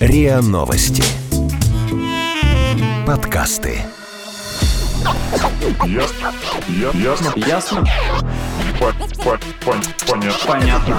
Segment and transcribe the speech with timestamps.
[0.00, 1.02] РИА Новости.
[3.06, 3.78] Подкасты.
[5.86, 6.32] Ясно.
[6.68, 7.32] Я- Ясно.
[7.36, 7.84] Ясно?
[8.78, 10.46] По- по- пон- Понятно.
[10.46, 10.98] Понятно.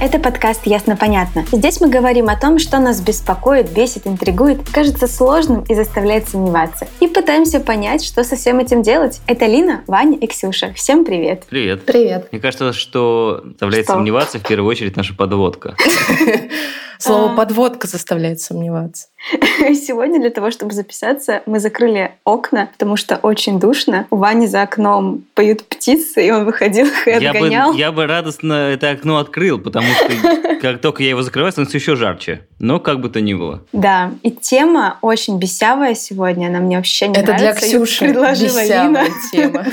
[0.00, 1.44] Это подкаст «Ясно-понятно».
[1.52, 6.88] Здесь мы говорим о том, что нас беспокоит, бесит, интригует, кажется сложным и заставляет сомневаться.
[7.00, 9.20] И пытаемся понять, что со всем этим делать.
[9.26, 10.72] Это Лина, Ваня и Ксюша.
[10.72, 11.44] Всем привет!
[11.50, 11.84] Привет.
[11.84, 12.28] Привет.
[12.32, 13.92] Мне кажется, что заставляет Что?
[13.94, 15.76] сомневаться в первую очередь наша подводка.
[17.00, 17.36] Слово А.
[17.36, 19.08] подводка заставляет сомневаться.
[19.74, 24.06] Сегодня для того, чтобы записаться, мы закрыли окна, потому что очень душно.
[24.10, 27.72] У Вани за окном поют птицы, и он выходил их и Я бы, отгонял.
[27.72, 31.96] я бы радостно это окно открыл, потому что как только я его закрываю, становится еще
[31.96, 32.46] жарче.
[32.58, 33.64] Но как бы то ни было.
[33.72, 37.66] Да, и тема очень бесявая сегодня, она мне вообще не Это для нравится.
[37.66, 39.04] Ксюши предложила Лина.
[39.32, 39.64] тема.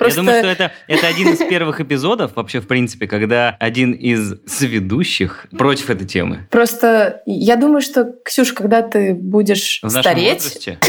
[0.00, 4.34] Я думаю, что это, это один из первых эпизодов, вообще, в принципе, когда один из
[4.46, 6.46] соведущих против этой темы.
[6.50, 6.69] Просто
[7.26, 10.78] я думаю, что, Ксюш, когда ты будешь В стареть, возрасте.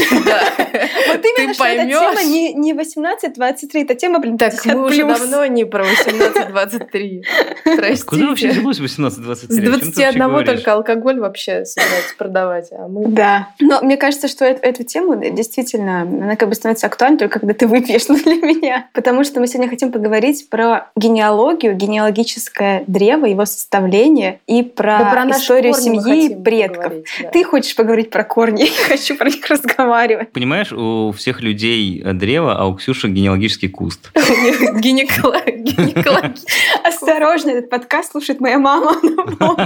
[1.12, 5.04] Вот именно, что эта тема не, не 18-23, это тема, блин, Так 50 мы уже
[5.04, 7.22] давно не про 18-23.
[8.06, 8.48] Куда вообще Простите.
[8.50, 9.34] взялось 18-23?
[9.48, 10.48] С О чем ты вообще 21 говоришь?
[10.48, 13.08] только алкоголь вообще собираются продавать, а мы...
[13.08, 13.48] Да.
[13.60, 17.54] Но мне кажется, что эт- эту тему действительно, она как бы становится актуальной только когда
[17.54, 18.88] ты выпьешь, ну, для меня.
[18.92, 25.52] Потому что мы сегодня хотим поговорить про генеалогию, генеалогическое древо, его составление и про, наши
[25.72, 26.92] историю семьи предков.
[27.22, 27.30] да.
[27.30, 30.32] Ты хочешь поговорить про корни, я хочу про них разговаривать.
[30.32, 34.10] Понимаешь, у всех людей древо, а у Ксюши генеалогический куст.
[34.14, 36.38] Гинеколог- гинекологи-
[36.84, 38.92] Осторожно, этот подкаст слушает моя мама.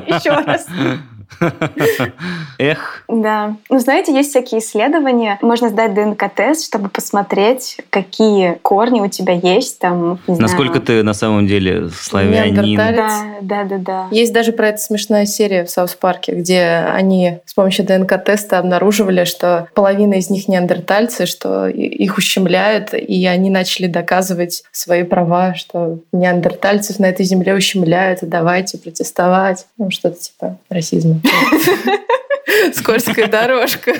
[0.06, 0.66] Еще раз.
[2.58, 3.56] Эх, Да.
[3.68, 5.38] Ну, знаете, есть всякие исследования.
[5.42, 10.18] Можно сдать ДНК-тест, чтобы посмотреть, какие корни у тебя есть там.
[10.26, 12.54] не насколько ты на самом деле славянин.
[12.54, 12.96] Неандерталец.
[12.96, 14.08] Да, да, да, да.
[14.10, 19.24] Есть даже про это смешная серия в Саус Парке, где они с помощью ДНК-теста обнаруживали,
[19.24, 25.98] что половина из них неандертальцы, что их ущемляют, и они начали доказывать свои права, что
[26.12, 29.66] неандертальцев на этой земле ущемляют, и давайте протестовать.
[29.78, 31.15] Ну, что-то типа расизма.
[32.74, 33.92] Скользкая дорожка.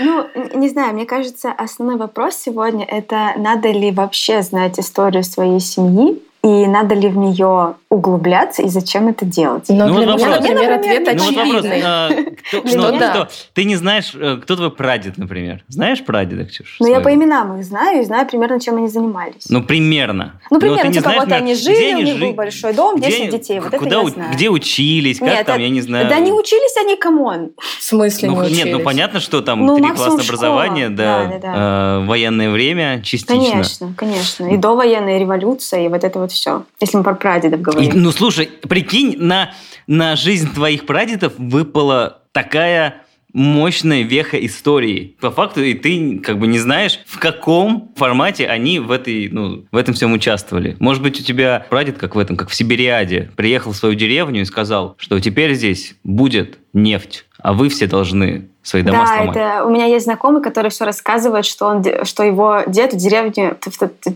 [0.00, 5.60] Ну, не знаю, мне кажется, основной вопрос сегодня— это надо ли вообще знать историю своей
[5.60, 9.64] семьи, и надо ли в нее углубляться, и зачем это делать.
[9.68, 10.40] Но Ну, вот для меня, вопрос.
[10.48, 11.82] например, ответ Ну вот вопрос, очевидный.
[11.84, 15.64] а, кто- ну, меня- что, ты не знаешь, э, кто твой прадед, например?
[15.68, 16.76] Знаешь прадеда, Ксюш?
[16.80, 19.46] Но Ну, я по именам их знаю и знаю примерно, чем они занимались.
[19.48, 20.40] Ну, примерно.
[20.50, 23.60] Ну, ты примерно, типа, вот они жили, у них был большой дом, 10 где- детей.
[23.60, 24.32] Вот это я знаю.
[24.34, 26.08] где учились, как там, я не знаю.
[26.10, 27.50] Да не учились они, come on.
[27.78, 28.84] В смысле ну, не нет, ну учились?
[28.84, 33.34] понятно, что там Ну, три класса образования, да, Да, э, военное время частично.
[33.50, 34.46] Конечно, конечно.
[34.52, 36.64] И довоенная революция, и вот это вот все.
[36.80, 38.02] Если мы про прадедов И, говорим.
[38.02, 39.52] ну, слушай, прикинь, на,
[39.86, 45.16] на жизнь твоих прадедов выпала такая мощная веха истории.
[45.20, 49.64] По факту, и ты как бы не знаешь, в каком формате они в, этой, ну,
[49.70, 50.76] в этом всем участвовали.
[50.78, 54.42] Может быть, у тебя прадед, как в этом, как в Сибириаде, приехал в свою деревню
[54.42, 59.36] и сказал, что теперь здесь будет нефть, а вы все должны свои дома Да, сломать.
[59.36, 63.54] это у меня есть знакомый, который все рассказывает, что он, что его дед в деревне,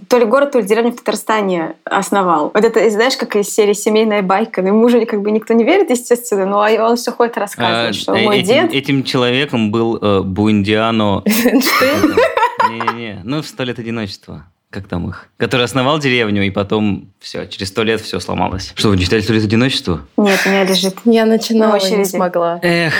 [0.08, 2.50] то ли город, то ли деревню в Татарстане основал.
[2.54, 4.60] Вот это, знаешь, как из серии «Семейная байка».
[4.62, 8.14] Ему уже как бы никто не верит, естественно, но он все ходит рассказывает, А, что
[8.14, 8.72] э, мой этим, дед...
[8.72, 11.22] этим человеком был э, Буиндиано.
[11.26, 12.16] Эйнштейн?
[12.70, 14.46] Не-не, ну, в сто лет одиночества.
[14.70, 15.28] Как там их?
[15.38, 18.72] Который основал деревню, и потом все, через сто лет все сломалось.
[18.74, 20.06] Что, вы не читали «Сто лет одиночества»?
[20.18, 20.96] Нет, у меня лежит.
[21.06, 22.60] Я начинала На и не смогла.
[22.62, 22.92] Эх,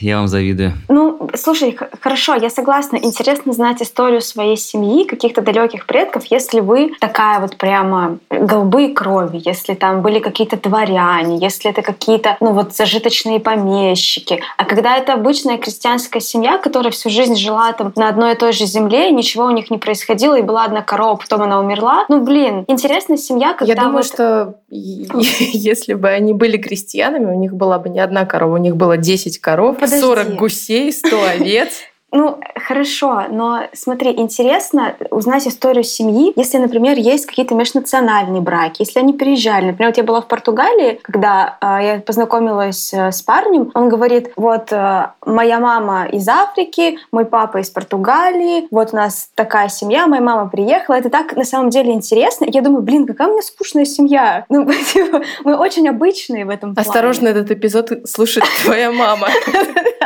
[0.00, 0.72] я вам завидую.
[0.88, 2.96] Ну, слушай, хорошо, я согласна.
[2.96, 9.40] Интересно знать историю своей семьи, каких-то далеких предков, если вы такая вот прямо голубые крови,
[9.44, 14.40] если там были какие-то дворяне, если это какие-то, ну вот, зажиточные помещики.
[14.56, 18.52] А когда это обычная крестьянская семья, которая всю жизнь жила там на одной и той
[18.52, 22.04] же земле, и ничего у них не происходило, и была одна корова, потом она умерла.
[22.08, 27.38] Ну, блин, интересная семья, когда Я думаю, вот- что если бы они были крестьянами, у
[27.38, 30.06] них была бы не одна корова, у них было 10 коров, Подожди.
[30.06, 31.72] 40 гусей, 100 овец.
[32.10, 39.00] Ну, хорошо, но смотри, интересно узнать историю семьи, если, например, есть какие-то межнациональные браки, если
[39.00, 39.66] они переезжали.
[39.66, 44.32] Например, вот я была в Португалии, когда э, я познакомилась э, с парнем, он говорит,
[44.36, 50.06] вот э, моя мама из Африки, мой папа из Португалии, вот у нас такая семья,
[50.06, 50.94] моя мама приехала.
[50.94, 52.46] Это так на самом деле интересно.
[52.46, 54.44] И я думаю, блин, какая у меня скучная семья.
[54.58, 56.88] Ну, типа, мы очень обычные в этом плане.
[56.88, 59.28] Осторожно, этот эпизод слушает твоя мама.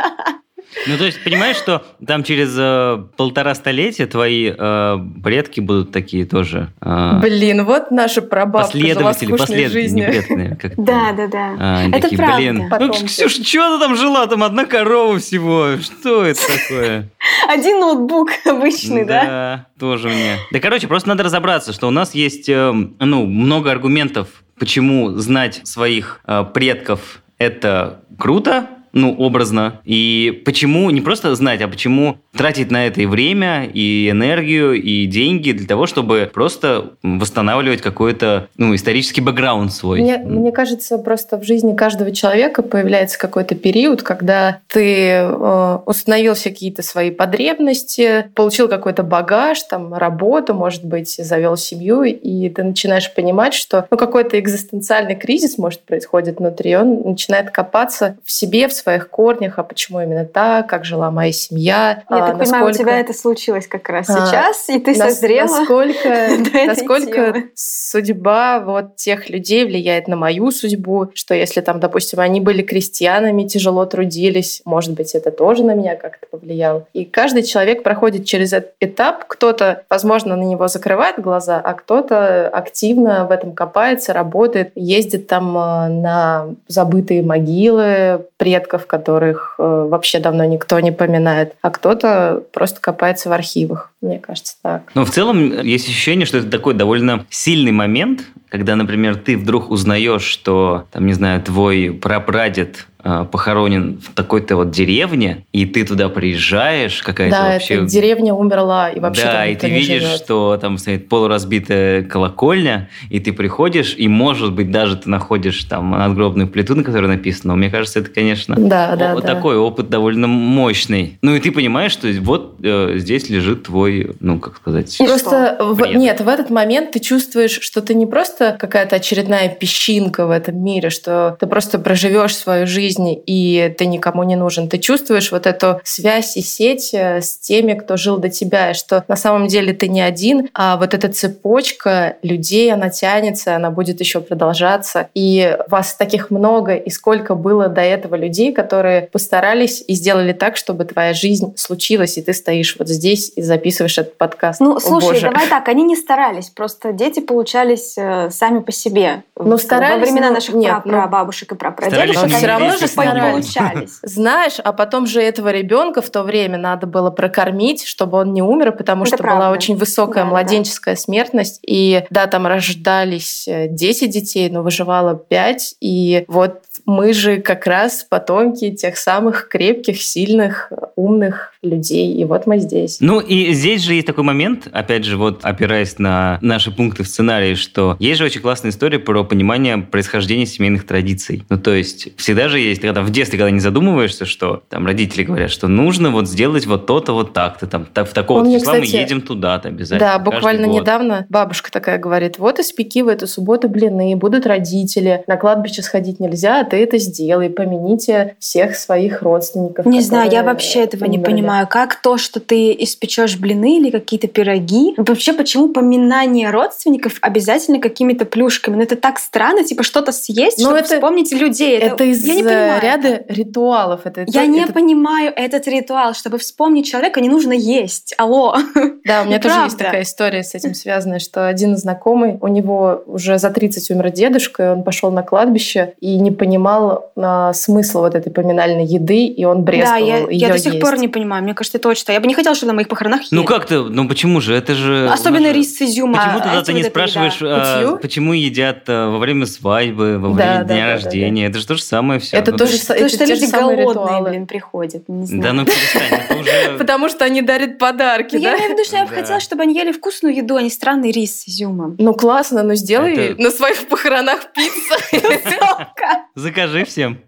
[0.87, 6.25] Ну, то есть, понимаешь, что там через э, полтора столетия твои э, предки будут такие
[6.25, 6.71] тоже...
[6.81, 10.07] Э, Блин, вот наша прабабка жила последователи, последователи, не жизнью.
[10.07, 10.73] предки, как?
[10.77, 11.55] Да, да, да.
[11.59, 12.35] А, Это такие, правда.
[12.37, 13.05] блин, ну, Потомки.
[13.05, 14.27] Ксюш, что ты там жила?
[14.27, 15.77] Там одна корова всего.
[15.81, 17.09] Что это такое?
[17.47, 19.23] Один ноутбук обычный, да?
[19.23, 20.37] Да, тоже мне.
[20.51, 24.27] Да, короче, просто надо разобраться, что у нас есть, эм, ну, много аргументов,
[24.57, 29.81] почему знать своих э, предков это круто, ну, образно.
[29.83, 35.05] И почему не просто знать, а почему тратить на это и время, и энергию, и
[35.05, 40.01] деньги для того, чтобы просто восстанавливать какой-то, ну, исторический бэкграунд свой.
[40.01, 46.33] Мне, мне кажется, просто в жизни каждого человека появляется какой-то период, когда ты э, установил
[46.35, 52.63] все какие-то свои потребности, получил какой-то багаж, там, работу, может быть, завел семью, и ты
[52.63, 58.67] начинаешь понимать, что ну, какой-то экзистенциальный кризис, может, происходит внутри, он начинает копаться в себе,
[58.67, 62.65] в своих корнях, а почему именно так, как жила моя семья, Я а, так понимаю,
[62.65, 65.47] у насколько- тебя это случилось как раз А, сейчас, и ты Нас- созрела.
[65.47, 66.27] Насколько,
[66.67, 72.61] насколько судьба вот тех людей влияет на мою судьбу, что если там, допустим, они были
[72.61, 76.85] крестьянами, тяжело трудились, может быть, это тоже на меня как-то повлияло.
[76.93, 82.47] И каждый человек проходит через этот этап, кто-то, возможно, на него закрывает глаза, а кто-то
[82.49, 90.19] активно в этом копается, работает, ездит там э, на забытые могилы предков, которых э, вообще
[90.19, 93.92] давно никто не поминает, а кто-то просто копается в архивах.
[94.03, 94.91] Мне кажется, так.
[94.95, 99.71] Но в целом есть ощущение, что это такой довольно сильный момент, когда, например, ты вдруг
[99.71, 105.83] узнаешь, что, там, не знаю, твой прапрадед э, похоронен в такой-то вот деревне, и ты
[105.83, 107.73] туда приезжаешь, какая-то Да, вообще...
[107.75, 110.17] эта деревня умерла, и вообще да, и ты видишь, живет.
[110.17, 115.89] что там стоит полуразбитая колокольня, и ты приходишь, и, может быть, даже ты находишь там
[115.89, 117.55] надгробную плиту, на которой написано.
[117.55, 119.33] Мне кажется, это, конечно, Да, да, вот да.
[119.33, 121.17] такой опыт довольно мощный.
[121.23, 125.57] Ну и ты понимаешь, что вот э, здесь лежит твой, ну как сказать, И Просто
[125.59, 130.31] в- нет, в этот момент ты чувствуешь, что ты не просто какая-то очередная песчинка в
[130.31, 134.69] этом мире, что ты просто проживешь свою жизнь и ты никому не нужен.
[134.69, 138.73] Ты чувствуешь вот эту связь и сеть э, с теми, кто жил до тебя, и
[138.73, 143.69] что на самом деле ты не один, а вот эта цепочка людей, она тянется, она
[143.69, 145.09] будет еще продолжаться.
[145.13, 150.57] И вас таких много, и сколько было до этого людей, которые постарались и сделали так,
[150.57, 154.59] чтобы твоя жизнь случилась, и ты стоишь вот здесь и записываешь этот подкаст.
[154.59, 155.21] Ну, О, слушай, боже.
[155.31, 159.23] давай так, они не старались, просто дети получались э, сами по себе.
[159.37, 162.77] Ну, старались, Во времена ну, наших нет, пра- прабабушек и Старались, прапрадедушек, они всё равно
[162.77, 163.99] же получались.
[164.03, 168.41] Знаешь, а потом же этого ребенка в то время надо было прокормить, чтобы он не
[168.41, 169.57] умер, потому Это что была правда.
[169.57, 171.59] очень высокая Да, да, младенческая смертность.
[171.65, 175.75] И да, там рождались э, 10 детей, но выживало 5.
[175.81, 182.13] И вот мы же как раз потомки тех самых крепких, сильных, умных людей.
[182.13, 182.97] И вот мы здесь.
[182.99, 187.07] Ну и здесь же есть такой момент, опять же, вот опираясь на наши пункты в
[187.07, 191.43] сценарии, что есть же очень классная история про понимание происхождения семейных традиций.
[191.49, 195.23] Ну то есть всегда же есть, когда в детстве, когда не задумываешься, что там родители
[195.23, 198.81] говорят, что нужно вот сделать вот то-то вот так-то, там так, в такого числа мы
[198.81, 199.99] кстати, едем туда-то обязательно.
[199.99, 200.81] Да, буквально год.
[200.81, 206.19] недавно бабушка такая говорит, вот испеки в эту субботу блины, будут родители, на кладбище сходить
[206.19, 209.85] нельзя, а ты это сделай, помяните всех своих родственников.
[209.85, 211.31] Не знаю, я вообще этого не умерли».
[211.31, 211.67] понимаю.
[211.67, 218.25] Как то, что ты испечешь блины или какие-то пироги, вообще почему поминание родственников обязательно какими-то
[218.25, 218.75] плюшками?
[218.75, 221.77] Ну это так странно, типа что-то съесть, Ну, чтобы это- вспомнить людей.
[221.77, 222.81] Это из я не понимаю.
[222.81, 224.01] ряда ритуалов.
[224.05, 226.13] Это, Я это- не это- понимаю этот ритуал.
[226.13, 228.13] Чтобы вспомнить человека, не нужно есть.
[228.17, 228.55] Алло.
[229.05, 233.03] Да, у меня тоже есть такая история с этим связанная, что один знакомый, у него
[233.05, 237.99] уже за 30 умер дедушка, и он пошел на кладбище и не понимал а, смысла
[238.01, 240.85] вот этой поминальной еды, и он Да, брезговал я, её я до сих есть.
[240.85, 241.43] пор не понимаю.
[241.43, 242.05] Мне кажется, это очень...
[242.07, 243.41] Я бы не хотела, чтобы на моих похоронах ели.
[243.43, 244.55] Ну как-то, ну почему же?
[244.55, 245.09] Это же...
[245.11, 246.15] Особенно у нас же- рис с изюмом.
[246.15, 250.17] Почему А тогда ты не вот это спрашиваешь, а, почему едят а, во время свадьбы,
[250.17, 251.45] во время Да, да, дня да, да, рождения?
[251.47, 252.37] Это же то же самое все.
[252.37, 254.29] Это тоже с- Потому эти что люди самые голодные, ритуалы.
[254.29, 255.09] блин, приходят.
[255.09, 255.43] Не знаю.
[255.43, 256.51] Да ну перестань, это уже...
[256.77, 258.57] Потому что они дарят подарки, Ну, я да?
[258.57, 259.15] имею в виду, что я бы Да.
[259.21, 261.95] хотела, чтобы они ели вкусную еду, а не странный рис с изюмом.
[261.99, 264.95] Ну классно, ну сделай Это- на своих похоронах пиццу.
[266.35, 267.19] Закажи всем.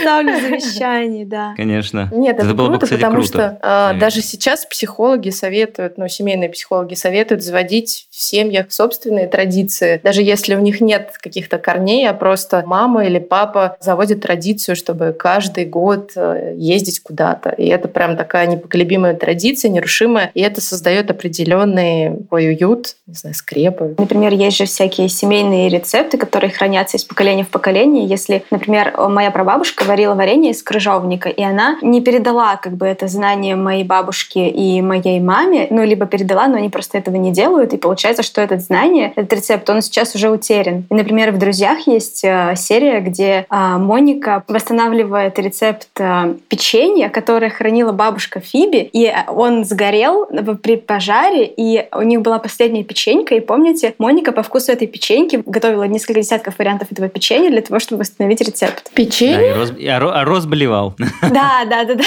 [0.00, 1.54] Ставлю завещание, да.
[1.56, 2.08] Конечно.
[2.12, 3.28] Нет, это, было бы, круто, кстати, потому круто.
[3.28, 10.00] что а, даже сейчас психологи советуют, ну, семейные психологи советуют заводить в семьях собственные традиции.
[10.02, 15.12] Даже если у них нет каких-то корней, а просто мама или папа заводят традицию, чтобы
[15.12, 17.50] каждый год э, ездить куда-то.
[17.50, 20.30] И это прям такая непоколебимая традиция, нерушимая.
[20.34, 23.94] И это создает определенный такой уют, не знаю, скрепы.
[23.98, 28.06] Например, есть же всякие семейные рецепты, которые хранятся из поколения в поколение.
[28.10, 33.06] Если, например, моя прабабушка варила варенье из крыжовника, и она не передала как бы это
[33.06, 37.72] знание моей бабушке и моей маме, ну, либо передала, но они просто этого не делают,
[37.72, 40.86] и получается, что это знание, этот рецепт, он сейчас уже утерян.
[40.90, 47.50] И, например, в «Друзьях» есть э, серия, где э, Моника восстанавливает рецепт э, печенья, которое
[47.50, 50.26] хранила бабушка Фиби, и он сгорел
[50.62, 55.42] при пожаре, и у них была последняя печенька, и помните, Моника по вкусу этой печеньки
[55.46, 58.90] готовила несколько десятков вариантов этого печенья для того, чтобы восстановить рецепт.
[58.94, 59.36] Печенье?
[59.36, 60.94] Да, и Рос, а, Ро- а Рос болевал.
[61.22, 62.04] Да, да, да, да.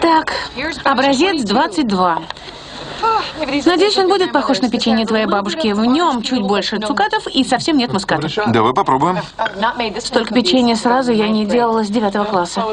[0.00, 0.32] Так,
[0.82, 2.18] образец 22.
[3.66, 5.72] Надеюсь, он будет похож на печенье твоей бабушки.
[5.72, 8.28] В нем чуть больше цукатов и совсем нет муската.
[8.46, 9.18] Давай попробуем.
[10.00, 12.64] Столько печенья сразу я не делала с девятого класса.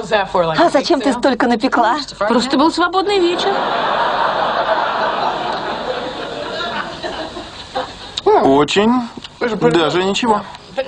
[0.58, 1.98] А зачем ты столько напекла?
[2.18, 3.54] Просто был свободный вечер.
[8.24, 8.92] Очень.
[9.72, 10.42] Даже ничего.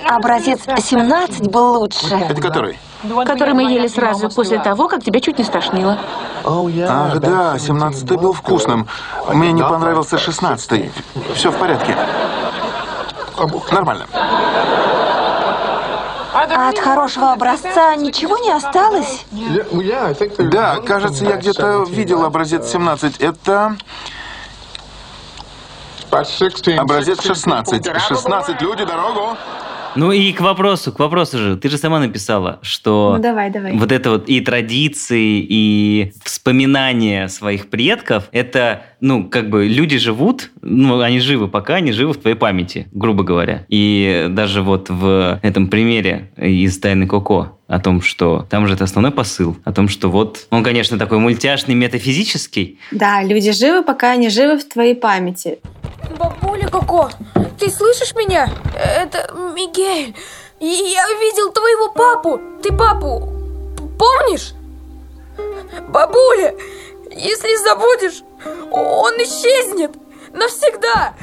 [0.08, 2.14] Образец 17 был лучше.
[2.14, 2.78] Это который?
[3.26, 5.98] Который мы ели сразу после того, как тебя чуть не стошнило.
[6.44, 8.88] Ах, да, 17 был вкусным.
[9.28, 10.90] Мне не понравился 16
[11.34, 11.96] Все в порядке.
[13.70, 14.06] Нормально.
[16.32, 19.24] А от хорошего образца ничего не осталось?
[20.38, 23.20] Да, кажется, я где-то видел образец 17.
[23.20, 23.76] Это
[26.78, 27.86] образец 16.
[28.08, 29.36] 16, люди, дорогу!
[29.96, 31.56] Ну и к вопросу, к вопросу же.
[31.56, 33.72] Ты же сама написала, что Ну давай, давай.
[33.76, 40.50] вот это вот и традиции, и вспоминания своих предков, это, ну, как бы люди живут,
[40.62, 43.64] ну, они живы, пока они живы в твоей памяти, грубо говоря.
[43.68, 48.84] И даже вот в этом примере из «Тайны Коко», о том, что там же это
[48.84, 54.12] основной посыл, о том, что вот он, конечно, такой мультяшный, метафизический, Да, люди живы, пока
[54.12, 55.58] они живы в твоей памяти.
[56.18, 56.53] Бабуля
[56.84, 57.10] Коко,
[57.58, 58.50] ты слышишь меня?
[58.74, 60.14] Это Мигель.
[60.60, 62.38] Я видел твоего папу.
[62.62, 63.20] Ты папу
[63.98, 64.52] помнишь?
[65.88, 66.54] Бабуля,
[67.10, 68.22] если забудешь,
[68.70, 69.92] он исчезнет
[70.32, 71.14] навсегда.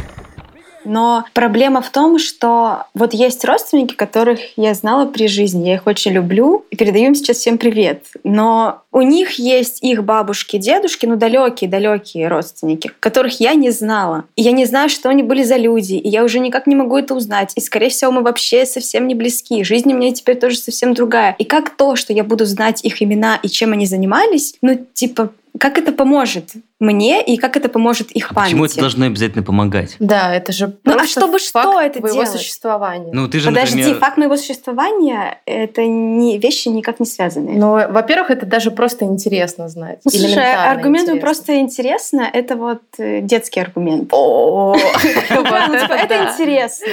[0.86, 5.88] Но проблема в том, что вот есть родственники, которых я знала при жизни, я их
[5.88, 8.06] очень люблю и передаю им сейчас всем привет.
[8.24, 14.26] Но у них есть их бабушки, дедушки, ну далекие-далекие родственники, которых я не знала.
[14.36, 16.98] И я не знаю, что они были за люди, и я уже никак не могу
[16.98, 17.54] это узнать.
[17.56, 19.64] И, скорее всего, мы вообще совсем не близки.
[19.64, 21.36] Жизнь у меня теперь тоже совсем другая.
[21.38, 25.32] И как то, что я буду знать их имена и чем они занимались, ну, типа,
[25.60, 28.52] как это поможет мне и как это поможет их а памяти?
[28.52, 29.96] почему это должно обязательно помогать?
[30.00, 32.40] Да, это же Ну, а чтобы факт что это твоего делать?
[32.40, 33.12] существования.
[33.14, 34.00] Ну, ты же, Подожди, например...
[34.00, 37.58] факт моего существования— это не вещи никак не связанные.
[37.58, 40.00] Но, во-первых, это даже просто интересно знать.
[40.04, 41.22] Ну, слушай, аргумент интересно.
[41.22, 44.12] просто интересно, это вот э, детский аргумент.
[44.12, 46.88] Ну, типа, это интересно.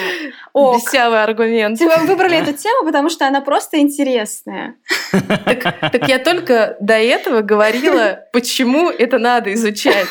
[0.59, 0.77] Ок.
[0.77, 1.79] Бесявый аргумент.
[1.79, 4.75] Типа, мы выбрали эту тему, потому что она просто интересная.
[5.11, 10.09] Так я только до этого говорила, почему это надо изучать.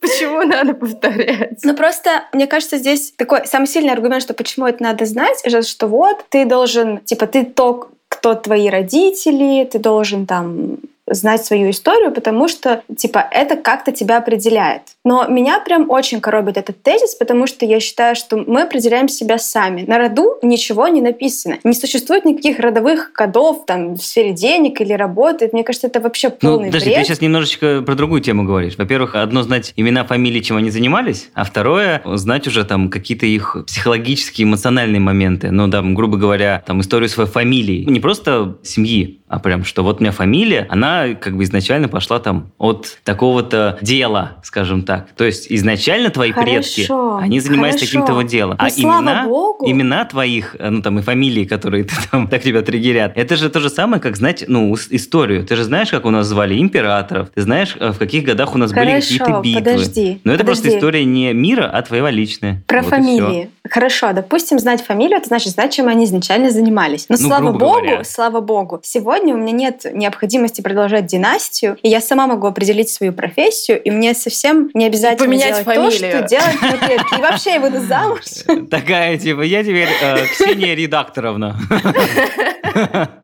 [0.00, 1.60] Почему надо повторять.
[1.62, 5.86] Ну просто, мне кажется, здесь такой самый сильный аргумент, что почему это надо знать, что
[5.86, 10.78] вот ты должен, типа, ты то, кто твои родители, ты должен там
[11.10, 14.82] знать свою историю, потому что, типа, это как-то тебя определяет.
[15.04, 19.38] Но меня прям очень коробит этот тезис, потому что я считаю, что мы определяем себя
[19.38, 19.84] сами.
[19.86, 21.58] На роду ничего не написано.
[21.64, 25.48] Не существует никаких родовых кодов там в сфере денег или работы.
[25.52, 27.00] Мне кажется, это вообще Ну, полный подожди, бред.
[27.00, 28.76] ты сейчас немножечко про другую тему говоришь.
[28.78, 33.56] Во-первых, одно знать имена, фамилии, чем они занимались, а второе знать уже там какие-то их
[33.66, 35.50] психологические, эмоциональные моменты.
[35.50, 37.84] Ну, да, грубо говоря, там историю своей фамилии.
[37.88, 42.18] Не просто семьи, а прям, что вот у меня фамилия, она как бы изначально пошла
[42.18, 45.06] там от такого-то дела, скажем так.
[45.16, 48.56] То есть изначально твои предки, Хорошо, они занимались таким-то вот делом.
[48.58, 49.70] Но а слава имена, богу.
[49.70, 53.50] имена твоих, э, ну там и фамилии, которые ты там так тебя триггерят, это же
[53.50, 55.46] то же самое, как знать, ну, историю.
[55.46, 58.58] Ты же знаешь, как у нас звали императоров, ты знаешь, э, в каких годах у
[58.58, 59.60] нас были Хорошо, какие-то битвы.
[59.60, 60.78] подожди, Но это просто подожди.
[60.78, 62.64] история не мира, а твоего личная.
[62.66, 63.50] Про Вот фамилии.
[63.70, 67.06] Хорошо, допустим, знать фамилию, это значит знать, чем они изначально занимались.
[67.08, 68.02] Но Ну, слава богу, говоря.
[68.02, 73.12] слава богу, сегодня у меня нет необходимости продолжать династию, и я сама могу определить свою
[73.12, 76.18] профессию, и мне совсем не обязательно поменять делать то, фамилию.
[76.18, 77.12] что делать.
[77.18, 78.20] И вообще я выйду замуж.
[78.70, 81.58] Такая, типа, я теперь э, Ксения Редакторовна.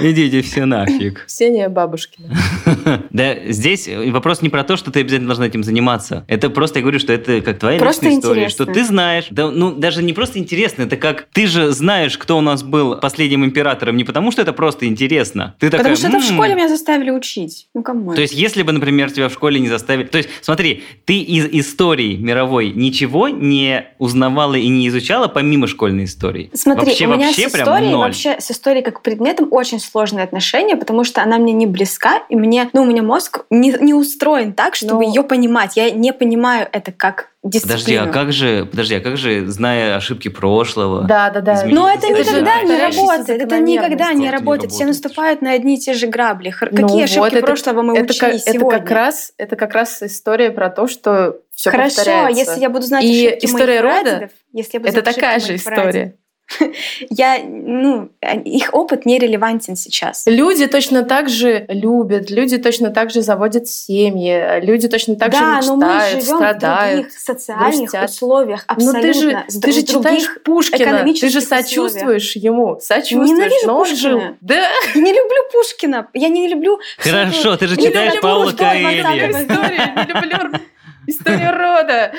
[0.00, 1.24] Идите все нафиг.
[1.26, 2.28] Ксения Бабушкина.
[3.10, 6.24] Да, здесь вопрос не про то, что ты обязательно должна этим заниматься.
[6.28, 8.64] Это просто я говорю, что это как твоя Просто личная история, интересно.
[8.64, 9.26] что ты знаешь.
[9.30, 12.96] Да, ну, даже не просто интересно, это как ты же знаешь, кто у нас был
[12.96, 15.54] последним императором, не потому что это просто интересно.
[15.58, 17.68] Ты такая, Потому что это в «М, школе меня заставили учить.
[17.74, 18.14] Ну, кому?
[18.14, 20.06] То есть, если бы, например, тебя в школе не заставили...
[20.06, 26.04] То есть, смотри, ты из истории мировой ничего не узнавала и не изучала помимо школьной
[26.04, 26.50] истории?
[26.52, 29.02] Смотри, вообще, у меня вообще с историей, вообще с историей как
[29.34, 33.02] предметом очень сложные отношения, потому что она мне не близка, и мне, ну, у меня
[33.02, 35.08] мозг не, не устроен так, чтобы Ну.
[35.08, 35.76] ее понимать.
[35.76, 37.78] Я не понимаю это как дисциплину.
[37.78, 41.02] Подожди, а как же, подожди, а как же, зная ошибки прошлого?
[41.04, 41.62] Да, да, да.
[41.66, 43.42] Но это Это никогда не работает.
[43.42, 44.72] Это никогда не работает.
[44.72, 46.54] Все наступают на одни и те же грабли.
[46.60, 48.78] Ну Какие вот, ошибки это- прошлого мы это, как, учили это сегодня?
[48.80, 52.40] как раз это как раз история про то, что все Хорошо, повторяется.
[52.40, 55.38] если я буду знать И ошибки история моих рода прадедов, если я буду это такая
[55.40, 56.14] же история.
[57.10, 58.10] Я, ну,
[58.44, 60.24] их опыт не релевантен сейчас.
[60.26, 65.62] Люди точно так же любят, люди точно так же заводят семьи, люди точно так да,
[65.62, 68.10] же но мы мечтают, живем в других социальных грустят.
[68.10, 69.02] условиях, Ну абсолютно.
[69.02, 71.48] ты же, ты же читаешь Пушкина, ты же условиях.
[71.66, 73.98] сочувствуешь ему, сочувствуешь, Ненавижу но он Пушкина.
[74.00, 74.22] жил.
[74.42, 74.54] Да,
[74.94, 76.08] Я не люблю Пушкина.
[76.12, 76.78] Я не люблю...
[76.98, 80.60] Хорошо, ты же читаешь двадцатого история, не люблю
[81.06, 82.12] историю рода.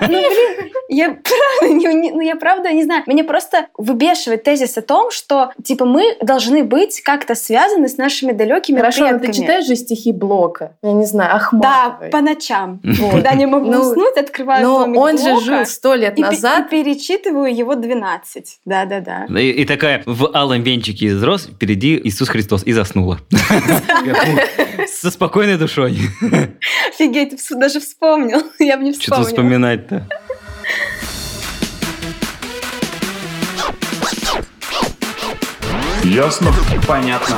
[0.00, 3.02] Ну, блин, я правда не, не- ну, я правда не знаю.
[3.06, 8.32] Меня просто выбешивает тезис о том, что, типа, мы должны быть как-то связаны с нашими
[8.32, 9.32] далекими Хорошо, предками.
[9.32, 12.10] ты читаешь же стихи Блока, я не знаю, Да, Ахматовой.
[12.10, 12.80] по ночам.
[13.04, 13.10] Вот.
[13.12, 16.66] Когда не могу Ну, уснуть, открываю Но он же жил сто лет и, назад.
[16.66, 18.58] и перечитываю его 12.
[18.64, 19.26] Да-да-да.
[19.38, 23.18] И, и такая в алом венчике из роз впереди Иисус Христос и заснула.
[24.86, 25.98] Со спокойной душой.
[26.88, 28.42] Офигеть, даже вспомнил.
[28.58, 29.24] Я бы не вспомнила.
[29.34, 30.06] Вспоминать-то.
[36.04, 36.52] Ясно?
[36.86, 37.36] Понятно.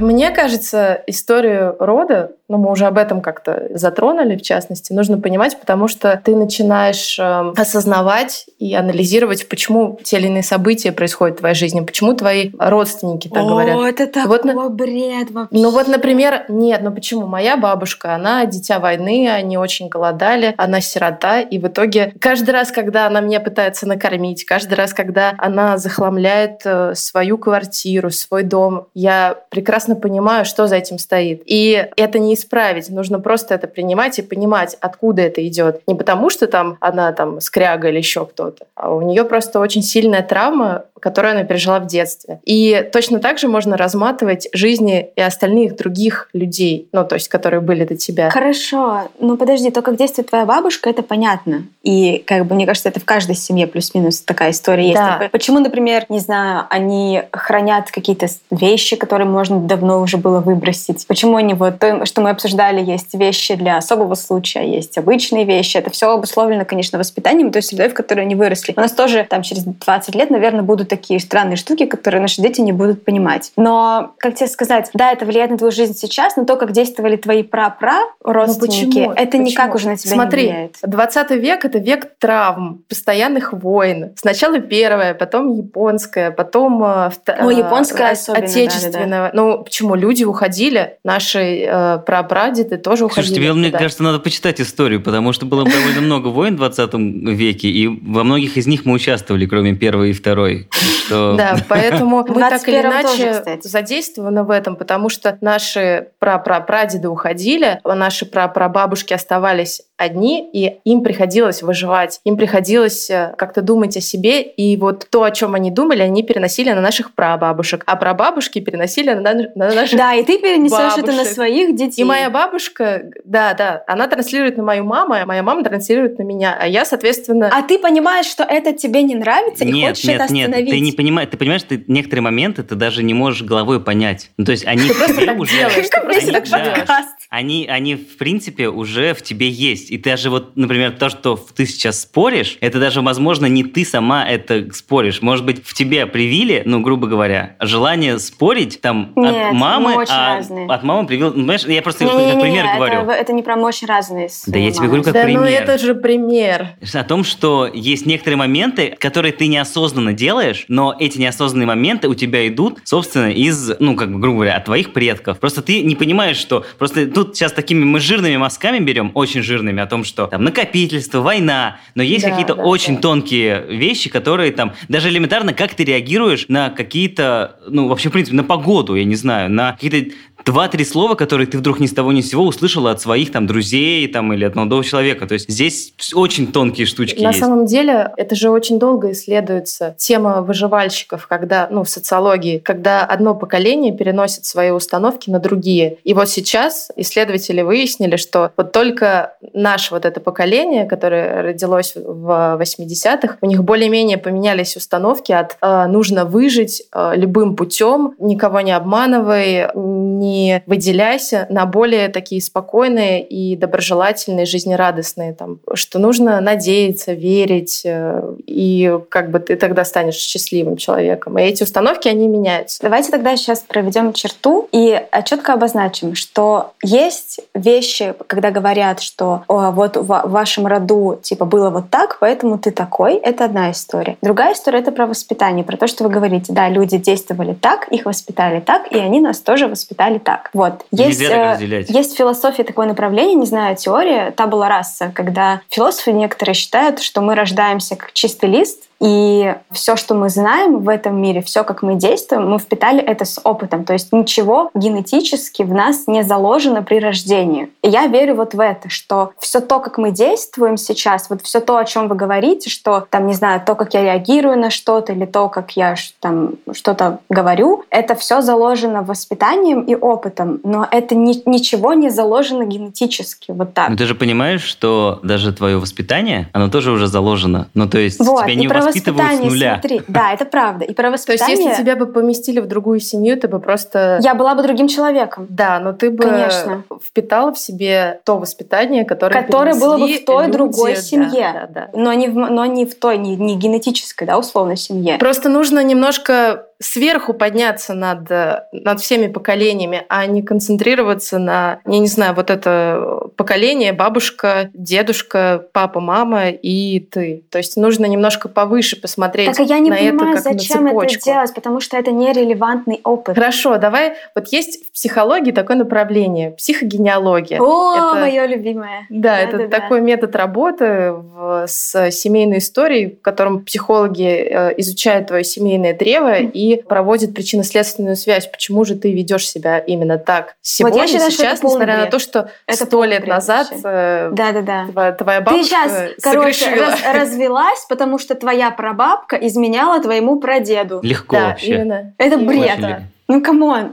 [0.00, 5.58] Мне кажется, историю рода, ну мы уже об этом как-то затронули, в частности, нужно понимать,
[5.60, 11.40] потому что ты начинаешь э, осознавать и анализировать, почему те или иные события происходят в
[11.40, 13.78] твоей жизни, почему твои родственники так О, говорят.
[13.78, 15.56] это такой Вот на- бред вообще.
[15.56, 17.26] Ну вот, например, нет, ну почему?
[17.26, 22.72] Моя бабушка, она дитя войны, они очень голодали, она сирота, и в итоге каждый раз,
[22.72, 28.86] когда она меня пытается накормить, каждый раз, когда она захламляет э, свою квартиру, свой дом,
[28.94, 31.42] я прекрасно понимаю, что за этим стоит.
[31.46, 35.82] И это не исправить, нужно просто это принимать и понимать, откуда это идет.
[35.86, 39.82] Не потому, что там она там скряга или еще кто-то, а у нее просто очень
[39.82, 42.40] сильная травма, которую она пережила в детстве.
[42.44, 47.60] И точно так же можно разматывать жизни и остальных других людей, ну, то есть, которые
[47.60, 48.30] были до тебя.
[48.30, 51.64] Хорошо, ну подожди, то, как действует твоя бабушка, это понятно.
[51.82, 54.96] И, как бы, мне кажется, это в каждой семье плюс-минус такая история есть.
[54.96, 55.18] Да.
[55.18, 61.06] Типа, Почему, например, не знаю, они хранят какие-то вещи, которые можно давно уже было выбросить?
[61.06, 65.78] Почему они вот, то, что мы обсуждали, есть вещи для особого случая, есть обычные вещи.
[65.78, 68.74] Это все обусловлено, конечно, воспитанием той средой, в которой они выросли.
[68.76, 72.60] У нас тоже там через 20 лет, наверное, будут такие странные штуки, которые наши дети
[72.60, 73.52] не будут понимать.
[73.56, 77.16] Но, как тебе сказать, да, это влияет на твою жизнь сейчас, но то, как действовали
[77.16, 79.12] твои пра-пра родственники, Ну, почему?
[79.12, 79.76] это никак Почему?
[79.76, 80.76] уже на тебя Смотри, не влияет.
[80.82, 84.10] 20 век— это век травм, постоянных войн.
[84.16, 89.30] Сначала первая, потом японская, потом э, вта- О, японская э, особенно, отечественная.
[89.32, 89.94] Ну, почему?
[89.94, 93.26] Люди уходили, наши э, прапрадеды тоже уходили.
[93.26, 96.94] Слушай, тебе, мне кажется, надо почитать историю, потому что было довольно много войн в 20
[96.94, 100.68] веке, и во многих из них мы участвовали, кроме первой и второй.
[100.80, 101.34] Что...
[101.36, 107.08] Да, поэтому мы так или 21-м тоже, иначе задействованы в этом, потому что наши прапрапрадеды
[107.08, 113.96] уходили, а наши прапрабабушки оставались одни, и им приходилось выживать, им приходилось э, как-то думать
[113.96, 117.96] о себе, и вот то, о чем они думали, они переносили на наших прабабушек, а
[117.96, 121.34] прабабушки переносили на, на наших Да, и ты перенесешь это на бабушек.
[121.34, 122.00] своих детей.
[122.00, 126.22] и моя бабушка, да, да, она транслирует на мою маму, а моя мама транслирует на
[126.22, 130.04] меня, а я, соответственно, А ты понимаешь, что это тебе не нравится и Нет, хочешь
[130.04, 130.69] нет, это нет, остановить.
[130.70, 134.30] Ты не понимаешь, ты понимаешь, ты некоторые моменты ты даже не можешь головой понять.
[134.36, 136.74] Ну, то есть они Ты просто так уже, делаешь, ты просто так.
[136.76, 137.19] Подкаст.
[137.30, 139.92] Они, они, в принципе, уже в тебе есть.
[139.92, 144.28] И даже вот, например, то, что ты сейчас споришь, это даже, возможно, не ты сама
[144.28, 145.22] это споришь.
[145.22, 149.96] Может быть, в тебе привили, ну, грубо говоря, желание спорить там Нет, от мамы, мы
[149.98, 150.66] очень а разные.
[150.66, 151.28] от мамы привил...
[151.28, 153.10] ну, Понимаешь, я просто Не-не-не, как пример это, говорю.
[153.10, 154.28] Это не прям очень разные.
[154.28, 155.62] с Да я тебе говорю как да, ну пример.
[155.62, 156.70] это же пример.
[156.92, 162.14] О том, что есть некоторые моменты, которые ты неосознанно делаешь, но эти неосознанные моменты у
[162.14, 165.38] тебя идут, собственно, из, ну, как бы, грубо говоря, от твоих предков.
[165.38, 166.64] Просто ты не понимаешь, что...
[166.76, 171.20] Просто тут сейчас такими мы жирными мазками берем, очень жирными, о том, что там накопительство,
[171.20, 173.02] война, но есть Да, какие-то да, очень да.
[173.02, 178.36] тонкие вещи, которые там, даже элементарно, как ты реагируешь на какие-то, ну, вообще, в принципе,
[178.36, 182.12] на погоду, я не знаю, на какие-то два-три слова, которые ты вдруг ни с того
[182.12, 185.26] ни с сего услышала от своих там друзей там или от молодого человека.
[185.26, 187.40] То есть здесь очень тонкие штучки На есть.
[187.40, 193.34] самом деле, это же очень долго исследуется тема выживальщиков, когда, ну, в социологии, когда одно
[193.34, 195.98] поколение переносит свои установки на другие.
[196.04, 202.58] И вот сейчас исследователи выяснили, что вот только наше вот это поколение, которое родилось в
[202.60, 208.72] 80-х, у них более-менее поменялись установки от э, нужно выжить э, любым путем, никого не
[208.72, 210.29] обманывай, не
[210.66, 218.98] выделяйся, на более такие спокойные и доброжелательные, жизнерадостные, там, что нужно надеяться, верить, э, и
[219.08, 221.38] как бы ты тогда станешь счастливым человеком.
[221.38, 222.78] И эти установки, они меняются.
[222.82, 229.70] Давайте тогда сейчас проведем черту и четко обозначим, что есть вещи, когда говорят, что «О,
[229.70, 233.14] вот в вашем роду типа было вот так, поэтому ты такой.
[233.14, 234.16] Это одна история.
[234.22, 238.06] Другая история это про воспитание, про то, что вы говорите, да, люди действовали так, их
[238.06, 240.50] воспитали так, и они нас тоже воспитали так.
[240.52, 240.84] Вот.
[240.90, 246.12] Есть, Нельзя э, есть в философии такое направление, не знаю, теория табула раса, когда философы
[246.12, 251.20] некоторые считают, что мы рождаемся как чистый лист, и все, что мы знаем в этом
[251.20, 253.84] мире, все, как мы действуем, мы впитали это с опытом.
[253.84, 257.70] То есть ничего генетически в нас не заложено при рождении.
[257.82, 261.60] И я верю вот в это, что все то, как мы действуем сейчас, вот все
[261.60, 265.12] то, о чем вы говорите, что там, не знаю, то, как я реагирую на что-то,
[265.12, 270.60] или то, как я там что-то говорю, это все заложено воспитанием и опытом.
[270.62, 273.52] Но это ни- ничего не заложено генетически.
[273.52, 273.88] Вот так.
[273.88, 277.68] Но ты же понимаешь, что даже твое воспитание, оно тоже уже заложено.
[277.72, 279.72] Ну, то есть Вот, тебя не про воспитывают с воспитание, нуля.
[279.80, 280.02] смотри.
[280.08, 280.84] Да, это правда.
[280.84, 284.18] И про То есть, воспитание если тебя бы поместили в другую семью, ты бы просто...
[284.22, 285.46] я была бы другим человеком.
[285.48, 286.84] Да, но ты бы Конечно.
[287.04, 290.56] впитала в себе то воспитание, которое Которое было бы в той люди.
[290.56, 291.50] другой Да, семье.
[291.54, 291.90] да, да.
[291.92, 295.18] Но не в, но не в той, не, не генетической, да, условно, семье.
[295.18, 301.98] Просто нужно немножко сверху подняться над, э, над всеми поколениями, а не концентрироваться на, я
[301.98, 307.44] не знаю, вот это поколение, бабушка, дедушка, папа, мама и ты.
[307.50, 310.84] То есть нужно немножко повыше посмотреть Так а я не на понимаю, это как зачем
[310.84, 311.24] на это цепочку.
[311.24, 313.34] делать, потому что это нерелевантный опыт.
[313.34, 314.14] Хорошо, давай.
[314.34, 317.60] Вот есть в психологии такое направление психогенеалогия.
[317.60, 319.06] О, Это- мое любимое.
[319.10, 319.80] Да, это Да-да-да.
[319.80, 326.36] такой метод работы в- с семейной историей, в котором психологи э, изучают твое семейное древо
[326.38, 328.46] и проводят причинно-следственную связь.
[328.46, 332.06] Почему же ты ведешь себя именно так сегодня, считаю, что это сейчас, полный несмотря на
[332.10, 333.82] то, что сто лет назад вообще.
[333.84, 334.86] э, Да-да-да.
[334.92, 336.86] твоя, твоя Ты бабушка сейчас, короче, согрешила.
[336.86, 341.00] раз- развелась, потому что твоя прабабка изменяла твоему прадеду.
[341.02, 341.74] Легко Да, вообще.
[341.74, 342.14] именно.
[342.18, 342.46] Это Именно.
[342.46, 342.78] бред.
[342.78, 343.06] Очень.
[343.28, 343.92] Ну, come on.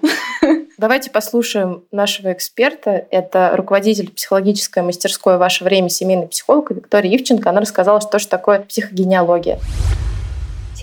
[0.79, 3.05] Давайте послушаем нашего эксперта.
[3.11, 7.49] Это руководитель психологической мастерской «Ваше время» семейный психолог Виктория Ивченко.
[7.49, 9.59] Она рассказала, что же такое психогенеалогия.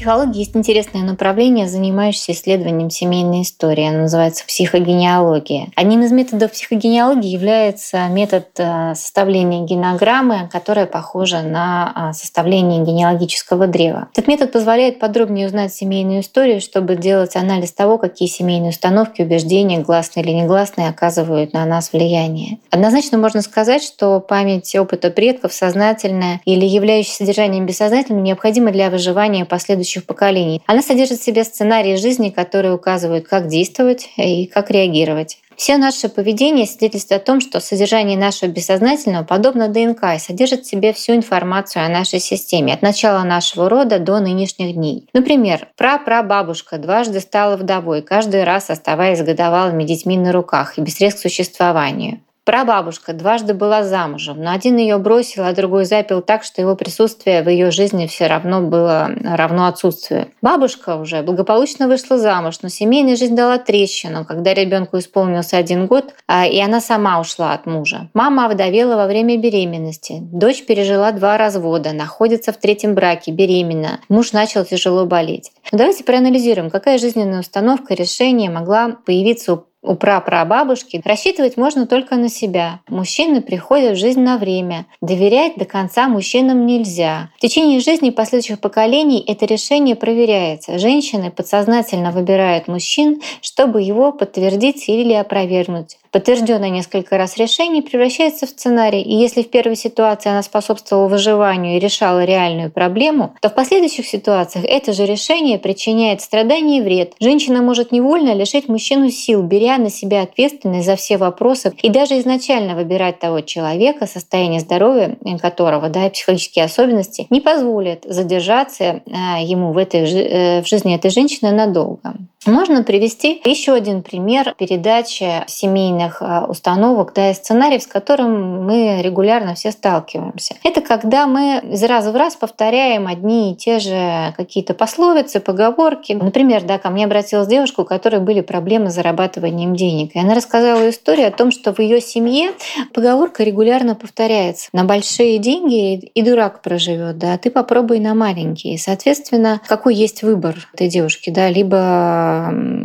[0.04, 3.88] Психологии есть интересное направление, занимающееся исследованием семейной истории.
[3.88, 5.68] Оно называется психогенеалогия.
[5.76, 13.66] Одним из методов психогенеалогии является метод э, составления генограммы, которая похожа на а, составление генеалогического
[13.66, 14.08] древа.
[14.12, 19.78] Этот метод позволяет подробнее узнать семейную историю, чтобы делать анализ того, какие семейные установки, убеждения,
[19.78, 22.58] гласные или негласные, оказывают на нас влияние.
[22.68, 29.46] Однозначно можно сказать, что память опыта предков, сознательная или являющаяся содержанием бессознательным, необходима для выживания
[29.46, 30.62] последующих поколений.
[30.66, 35.38] Она содержит в себе сценарии жизни, которые указывают, как действовать и как реагировать.
[35.56, 40.68] Все наше поведение свидетельствует о том, что содержание нашего бессознательного подобно ДНК и содержит в
[40.68, 45.06] себе всю информацию о нашей системе, от начала нашего рода до нынешних дней.
[45.12, 51.20] Например, прапрабабушка дважды стала вдовой, каждый раз оставаясь годовалыми детьми на руках и без средств
[51.20, 52.20] к существованию.
[52.44, 57.42] Прабабушка дважды была замужем, но один ее бросил, а другой запил так, что его присутствие
[57.42, 60.28] в ее жизни все равно было равно отсутствию.
[60.42, 66.14] Бабушка уже благополучно вышла замуж, но семейная жизнь дала трещину, когда ребенку исполнился один год,
[66.26, 68.10] а, и она сама ушла от мужа.
[68.12, 70.18] Мама овдовела во время беременности.
[70.20, 74.00] Дочь пережила два развода, находится в третьем браке, беременна.
[74.10, 75.50] Муж начал тяжело болеть.
[75.72, 82.16] Но давайте проанализируем, какая жизненная установка, решение могла появиться у у прапрабабушки рассчитывать можно только
[82.16, 82.80] на себя.
[82.88, 84.86] Мужчины приходят в жизнь на время.
[85.00, 87.30] Доверять до конца мужчинам нельзя.
[87.36, 90.78] В течение жизни последующих поколений это решение проверяется.
[90.78, 95.98] Женщины подсознательно выбирают мужчин, чтобы его подтвердить или опровергнуть.
[96.14, 99.02] Подтвержденное несколько раз решение превращается в сценарий.
[99.02, 104.06] И если в первой ситуации она способствовала выживанию и решала реальную проблему, то в последующих
[104.06, 107.14] ситуациях это же решение причиняет страдания и вред.
[107.18, 112.20] Женщина может невольно лишить мужчину сил, беря на себя ответственность за все вопросы и даже
[112.20, 119.00] изначально выбирать того человека, состояние здоровья которого, да, и психологические особенности не позволят задержаться э,
[119.42, 122.14] ему в, этой, э, в жизни этой женщины надолго.
[122.46, 129.00] Можно привести еще один пример передачи семейных а, установок да, и сценариев, с которым мы
[129.02, 130.56] регулярно все сталкиваемся.
[130.62, 136.12] Это когда мы из раза в раз повторяем одни и те же какие-то пословицы, поговорки.
[136.12, 140.14] Например, да, ко мне обратилась девушка, у которой были проблемы с зарабатыванием денег.
[140.14, 142.52] И она рассказала историю о том, что в ее семье
[142.92, 144.68] поговорка регулярно повторяется.
[144.72, 148.78] На большие деньги и дурак проживет, да, а ты попробуй на маленькие.
[148.78, 152.33] Соответственно, какой есть выбор этой девушки, да, либо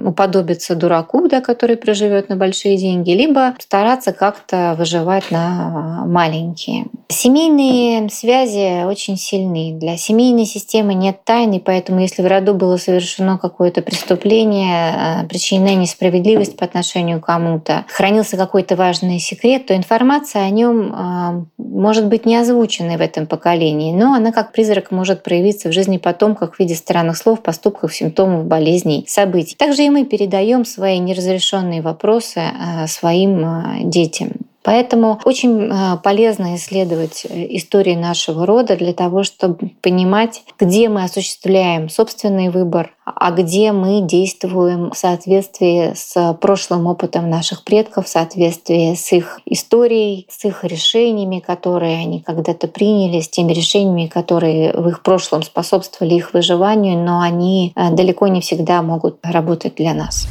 [0.05, 6.88] уподобиться дураку, да, который проживет на большие деньги, либо стараться как-то выживать на маленькие.
[7.09, 9.73] Семейные связи очень сильны.
[9.73, 15.75] Для семейной системы нет тайны, поэтому если в роду было совершено какое-то преступление, э, причинена
[15.75, 22.07] несправедливость по отношению к кому-то, хранился какой-то важный секрет, то информация о нем э, может
[22.07, 26.55] быть не озвученной в этом поколении, но она как призрак может проявиться в жизни потомков
[26.55, 29.56] в виде странных слов, поступков, симптомов, болезней, событий событий.
[29.56, 34.48] Также и мы передаем свои неразрешенные вопросы э, своим э, детям.
[34.69, 41.89] Поэтому очень э, полезно исследовать истории нашего рода для того, чтобы понимать, где мы осуществляем
[41.89, 48.93] собственный выбор, а где мы действуем в соответствии с прошлым опытом наших предков, в соответствии
[48.93, 54.88] с их историей, с их решениями, которые они когда-то приняли, с теми решениями, которые в
[54.88, 60.27] их прошлом способствовали их выживанию, но они э, далеко не всегда могут работать для нас.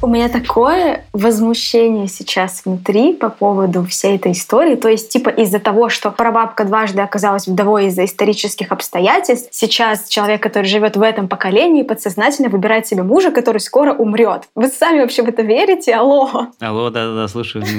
[0.00, 4.76] У меня такое возмущение сейчас внутри по поводу всей этой истории.
[4.76, 10.40] То есть, типа, из-за того, что прабабка дважды оказалась вдовой из-за исторических обстоятельств, сейчас человек,
[10.40, 14.42] который живет в этом поколении, подсознательно выбирает себе мужа, который скоро умрет.
[14.54, 15.94] Вы сами вообще в это верите?
[15.94, 16.46] Алло.
[16.60, 17.64] Алло, да-да-да, слушаю.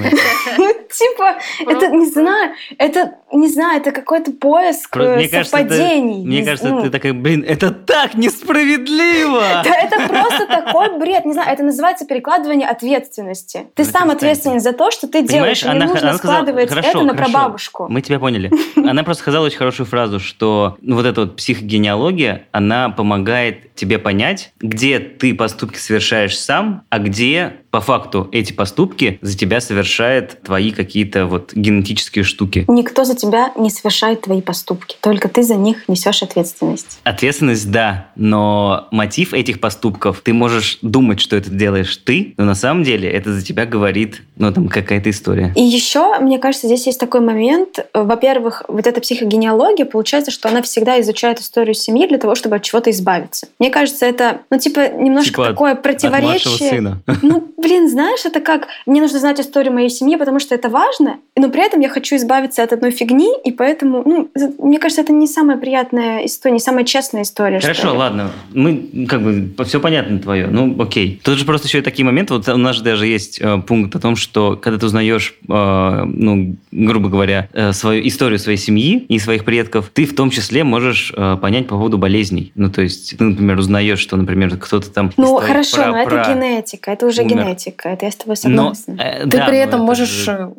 [0.58, 1.36] Ну, типа,
[1.72, 4.94] это, не знаю, это, не знаю, это какой-то поиск
[5.32, 6.26] совпадений.
[6.26, 9.62] Мне кажется, ты такая, блин, это так несправедливо!
[9.64, 11.26] Да это просто такой бред.
[11.26, 13.68] Не знаю, это называется перекладывание ответственности.
[13.76, 15.64] Ты это сам ответственен за то, что ты Понимаешь, делаешь.
[15.64, 17.88] Она, не нужно она сказала, складывать хорошо, это на хорошо, прабабушку.
[17.90, 18.52] Мы тебя поняли.
[18.76, 24.00] Она просто сказала очень хорошую фразу, что ну, вот эта вот психогенеалогия, она помогает тебе
[24.00, 30.42] понять, где ты поступки совершаешь сам, а где по факту эти поступки за тебя совершает
[30.42, 32.66] твои какие-то вот генетические штуки.
[32.68, 37.00] Никто за тебя не совершает твои поступки, только ты за них несешь ответственность.
[37.04, 42.56] Ответственность, да, но мотив этих поступков, ты можешь думать, что это делаешь ты, но на
[42.56, 45.54] самом деле это за тебя говорит, ну там какая-то история.
[45.56, 47.80] И еще, мне кажется, здесь есть такой момент.
[47.94, 52.64] Во-первых, вот эта психогенеалогия, получается, что она всегда изучает историю семьи для того, чтобы от
[52.64, 53.48] чего-то избавиться.
[53.60, 56.70] Мне кажется, это, ну типа, немножко типа такое противоречие.
[56.70, 57.02] От сына.
[57.22, 61.18] Ну, блин, знаешь, это как мне нужно знать историю моей семьи, потому что это важно,
[61.36, 65.12] но при этом я хочу избавиться от одной фигни, и поэтому, ну, мне кажется, это
[65.12, 67.60] не самая приятная история, не самая честная история.
[67.60, 71.20] Хорошо, ладно, мы как бы все понятно твое, ну окей.
[71.24, 73.96] Тут же просто еще и такие моменты, вот у нас же даже есть э, пункт
[73.96, 79.06] о том, что когда ты узнаешь, э, ну, грубо говоря, э, свою историю своей семьи
[79.08, 82.52] и своих предков, ты в том числе можешь э, понять по поводу болезней.
[82.56, 85.12] Ну, то есть ты, например, узнаешь, что, например, кто-то там...
[85.18, 87.46] Ну, хорошо, про, но это генетика, это уже умер.
[87.46, 88.94] генетика, это я с тобой согласна.
[88.96, 90.52] Но, э, ты да, при этом можешь же...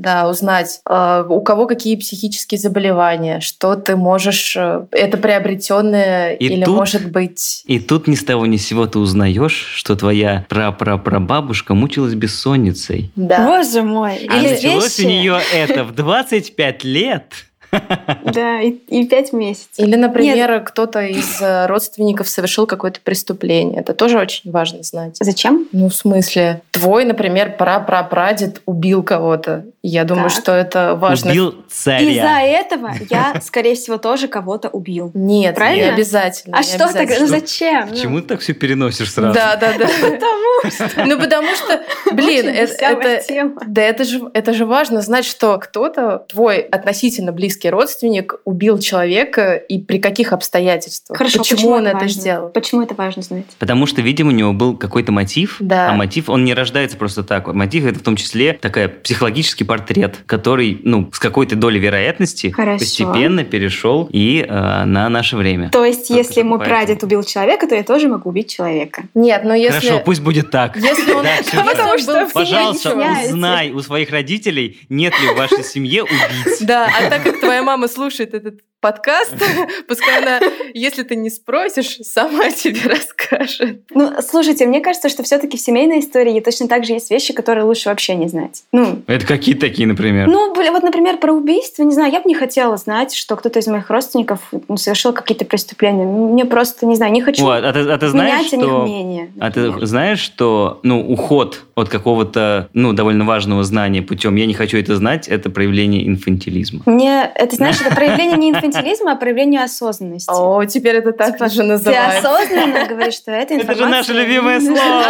[0.00, 4.56] да, узнать, э, у кого какие психические заболевания, что ты можешь...
[4.56, 7.62] Э, это приобретенное или тут, может быть...
[7.66, 13.12] И тут ни с того ни с сего ты узнаешь, что твоя прапрапрабабушка мучилась бессонницей.
[13.14, 13.46] Да.
[13.46, 14.26] Боже мой.
[14.28, 15.06] А или началось вещи.
[15.06, 17.24] у нее это в 25 лет.
[18.24, 19.78] Да, и, и пять месяцев.
[19.78, 23.80] Или, например, кто-то из э, родственников совершил какое-то преступление.
[23.80, 25.16] Это тоже очень важно знать.
[25.20, 25.68] Зачем?
[25.72, 29.64] Ну, в смысле, твой, например, пра-пра-прадед убил кого-то.
[29.82, 30.42] Я думаю, так.
[30.42, 31.30] что это важно.
[31.30, 32.00] Убил царя.
[32.00, 35.10] Из-за этого я, скорее всего, тоже кого-то убил.
[35.14, 35.84] Нет, Правильно?
[35.84, 36.58] не обязательно.
[36.58, 37.16] А что тогда?
[37.18, 37.88] Ну зачем?
[37.88, 39.34] Почему ты так все переносишь сразу?
[39.34, 39.86] Да, да, да.
[40.00, 41.04] Потому что...
[41.06, 41.80] Ну, потому что,
[42.12, 43.54] блин, это...
[43.66, 49.54] Да, это же это же важно знать, что кто-то, твой относительно близкий родственник убил человека
[49.54, 51.16] и при каких обстоятельствах?
[51.16, 52.48] Хорошо, почему, он это, это сделал?
[52.48, 53.46] Почему это важно знать?
[53.58, 55.90] Потому что, видимо, у него был какой-то мотив, да.
[55.90, 57.46] а мотив, он не рождается просто так.
[57.48, 62.80] Мотив это в том числе такая психологически портрет, который, ну, с какой-то долей вероятности Хорошо.
[62.80, 65.70] постепенно перешел и э, на наше время.
[65.70, 66.76] То есть, Только если мой поэтому.
[66.76, 69.04] прадед убил человека, то я тоже могу убить человека.
[69.14, 69.86] Нет, но если...
[69.86, 70.74] Хорошо, пусть будет так.
[70.74, 76.60] Если он, был в Пожалуйста, узнай у своих родителей, нет ли в вашей семье убийц.
[76.62, 79.34] Да, а так как твоя мама слушает этот подкаст,
[79.88, 80.40] пускай она,
[80.74, 83.82] если ты не спросишь, сама тебе расскажет.
[83.90, 87.64] Ну, слушайте, мне кажется, что все-таки в семейной истории точно так же есть вещи, которые
[87.64, 88.64] лучше вообще не знать.
[88.72, 90.28] Ну, Это какие такие, например?
[90.28, 93.66] ну, вот, например, про убийство, не знаю, я бы не хотела знать, что кто-то из
[93.66, 96.04] моих родственников ну, совершил какие-то преступления.
[96.04, 98.66] Мне просто, не знаю, не хочу Вот, а ты, а ты знаешь, менять о них
[98.66, 98.82] что...
[98.82, 99.32] мнение.
[99.38, 99.86] А ты например.
[99.86, 104.96] знаешь, что ну, уход от какого-то ну, довольно важного знания путем «я не хочу это
[104.96, 106.82] знать»— это проявление инфантилизма.
[106.86, 110.30] Мне, это, знаешь, это проявление не инфантилизма, а проявление осознанности.
[110.30, 112.18] О, теперь это так Типа, же Ты называется.
[112.36, 113.86] осознанно говоришь, что это Это информация...
[113.86, 115.04] же наше любимое слово!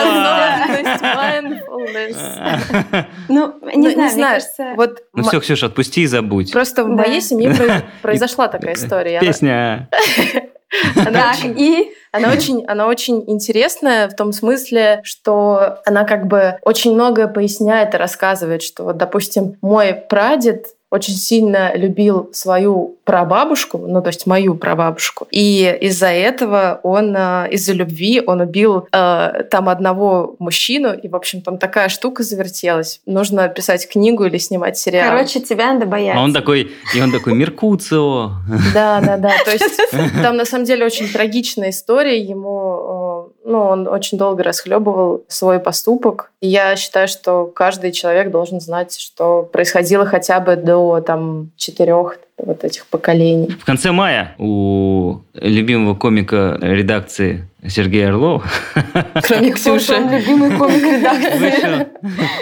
[3.28, 4.72] Ну, Ну, не знаю, мне кажется...
[4.76, 6.52] Вот Ну все, Ксюша, отпусти и забудь.
[6.52, 9.20] просто в моей семье про- произошла такая история.
[9.20, 9.88] Песня.
[10.96, 11.92] она очень- и...
[12.12, 17.94] Она очень, она очень интересная в том смысле, что она как бы очень многое поясняет
[17.94, 24.26] и рассказывает, что, вот, допустим, мой прадед очень сильно любил свою прабабушку, ну, то есть
[24.26, 25.26] мою прабабушку.
[25.30, 31.14] И из-за этого он, э, из-за любви, он убил э, там одного мужчину, и, в
[31.14, 33.00] общем, там такая штука завертелась.
[33.06, 35.10] Нужно писать книгу или снимать сериал.
[35.10, 36.20] Короче, тебя надо бояться.
[36.20, 38.32] А он такой, и он такой, Меркуцио.
[38.74, 39.32] Да, да, да.
[39.44, 39.80] То есть
[40.22, 42.20] там на самом деле очень трагичная история.
[42.20, 46.29] Ему, э, ну, он очень долго расхлебывал свой поступок.
[46.40, 52.64] Я считаю, что каждый человек должен знать, что происходило хотя бы до там четырех вот
[52.64, 53.50] этих поколений.
[53.60, 58.42] В конце мая у любимого комика редакции Сергея Орлова
[59.22, 59.92] Кроме Ксюши.
[60.10, 61.38] любимый комик редакции.
[61.38, 61.86] вышел,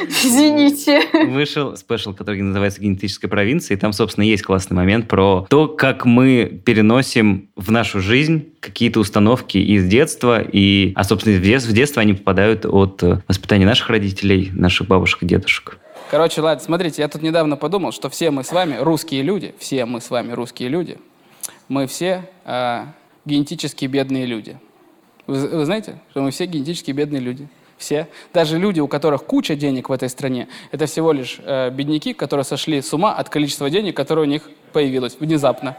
[0.09, 1.03] Извините.
[1.29, 6.05] вышел спешл, который называется «Генетическая провинция», и там, собственно, есть классный момент про то, как
[6.05, 11.73] мы переносим в нашу жизнь какие-то установки из детства, и, а, собственно, в дет- в
[11.73, 15.78] детство они попадают от э, воспитания наших родителей, наших бабушек и дедушек.
[16.11, 19.85] Короче, ладно, смотрите, я тут недавно подумал, что все мы с вами русские люди, все
[19.85, 20.99] мы с вами русские люди,
[21.69, 22.87] мы все э,
[23.27, 24.57] генетически бедные люди.
[25.27, 27.47] Вы, вы знаете, что мы все генетически бедные люди?
[27.77, 28.09] Все.
[28.33, 32.45] Даже люди, у которых куча денег в этой стране, это всего лишь э, бедняки, которые
[32.45, 35.77] сошли с ума от количества денег, которое у них появилось внезапно.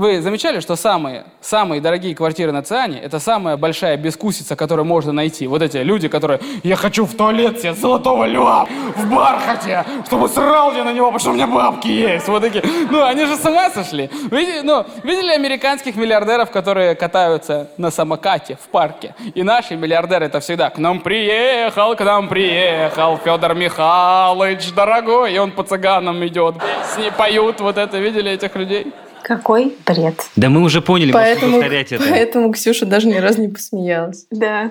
[0.00, 5.12] Вы замечали, что самые, самые дорогие квартиры на Циане– это самая большая бескусица, которую можно
[5.12, 5.46] найти?
[5.46, 10.72] Вот эти люди, которые «Я хочу в туалет себе золотого льва в бархате, чтобы срал
[10.72, 12.28] я на него, потому что у меня бабки есть».
[12.28, 12.64] Вот такие.
[12.90, 14.08] Ну, они же с ума сошли.
[14.30, 19.14] Видели, ну, видели американских миллиардеров, которые катаются на самокате в парке?
[19.34, 25.34] И наши миллиардеры– это всегда «К нам приехал, к нам приехал Федор Михайлович, дорогой».
[25.34, 26.54] И он по цыганам идет.
[26.90, 27.98] С ней поют вот это.
[27.98, 28.94] Видели этих людей?
[29.22, 30.26] Какой бред.
[30.36, 32.04] Да мы уже поняли, Поэтому, повторять это.
[32.08, 34.26] поэтому Ксюша даже ни разу не посмеялась.
[34.30, 34.70] Да,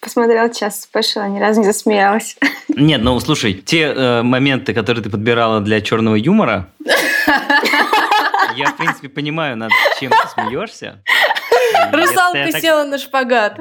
[0.00, 2.36] посмотрела час спешла, ни разу не засмеялась.
[2.68, 6.68] Нет, ну слушай, те э, моменты, которые ты подбирала для черного юмора,
[8.56, 11.02] я, в принципе, понимаю, над чем ты смеешься.
[11.92, 13.58] Русалка села на шпагат.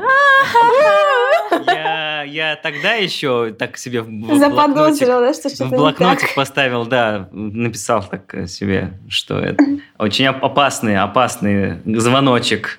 [1.66, 7.28] Я, я тогда еще так себе в блокнотик, Заподозрила, да, что в блокнотик поставил, да,
[7.32, 9.64] написал так э, себе, что это
[9.98, 12.78] очень оп- опасный, опасный звоночек.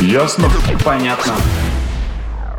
[0.00, 0.48] Ясно?
[0.84, 1.34] Понятно.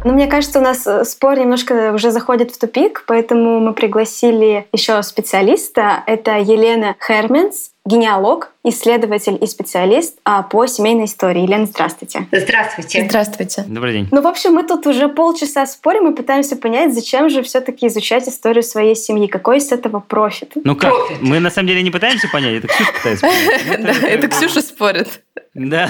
[0.06, 4.68] Ну, мне кажется, у нас э, спор немножко уже заходит в тупик, поэтому мы пригласили
[4.72, 6.04] еще специалиста.
[6.06, 11.42] Это Елена Херменс, генеалог, исследователь и специалист а, по семейной истории.
[11.42, 12.28] Елена, здравствуйте.
[12.32, 13.06] Здравствуйте.
[13.10, 13.66] Здравствуйте.
[13.68, 14.08] Добрый день.
[14.12, 18.28] Ну, в общем, мы тут уже полчаса спорим и пытаемся понять, зачем же все-таки изучать
[18.28, 20.52] историю своей семьи, какой из этого профит.
[20.64, 21.22] Ну как, Профит.
[21.22, 23.80] мы на самом деле не пытаемся понять, это Ксюша пытается понять.
[24.02, 25.24] Да, это Ксюша спорит.
[25.54, 25.88] Да.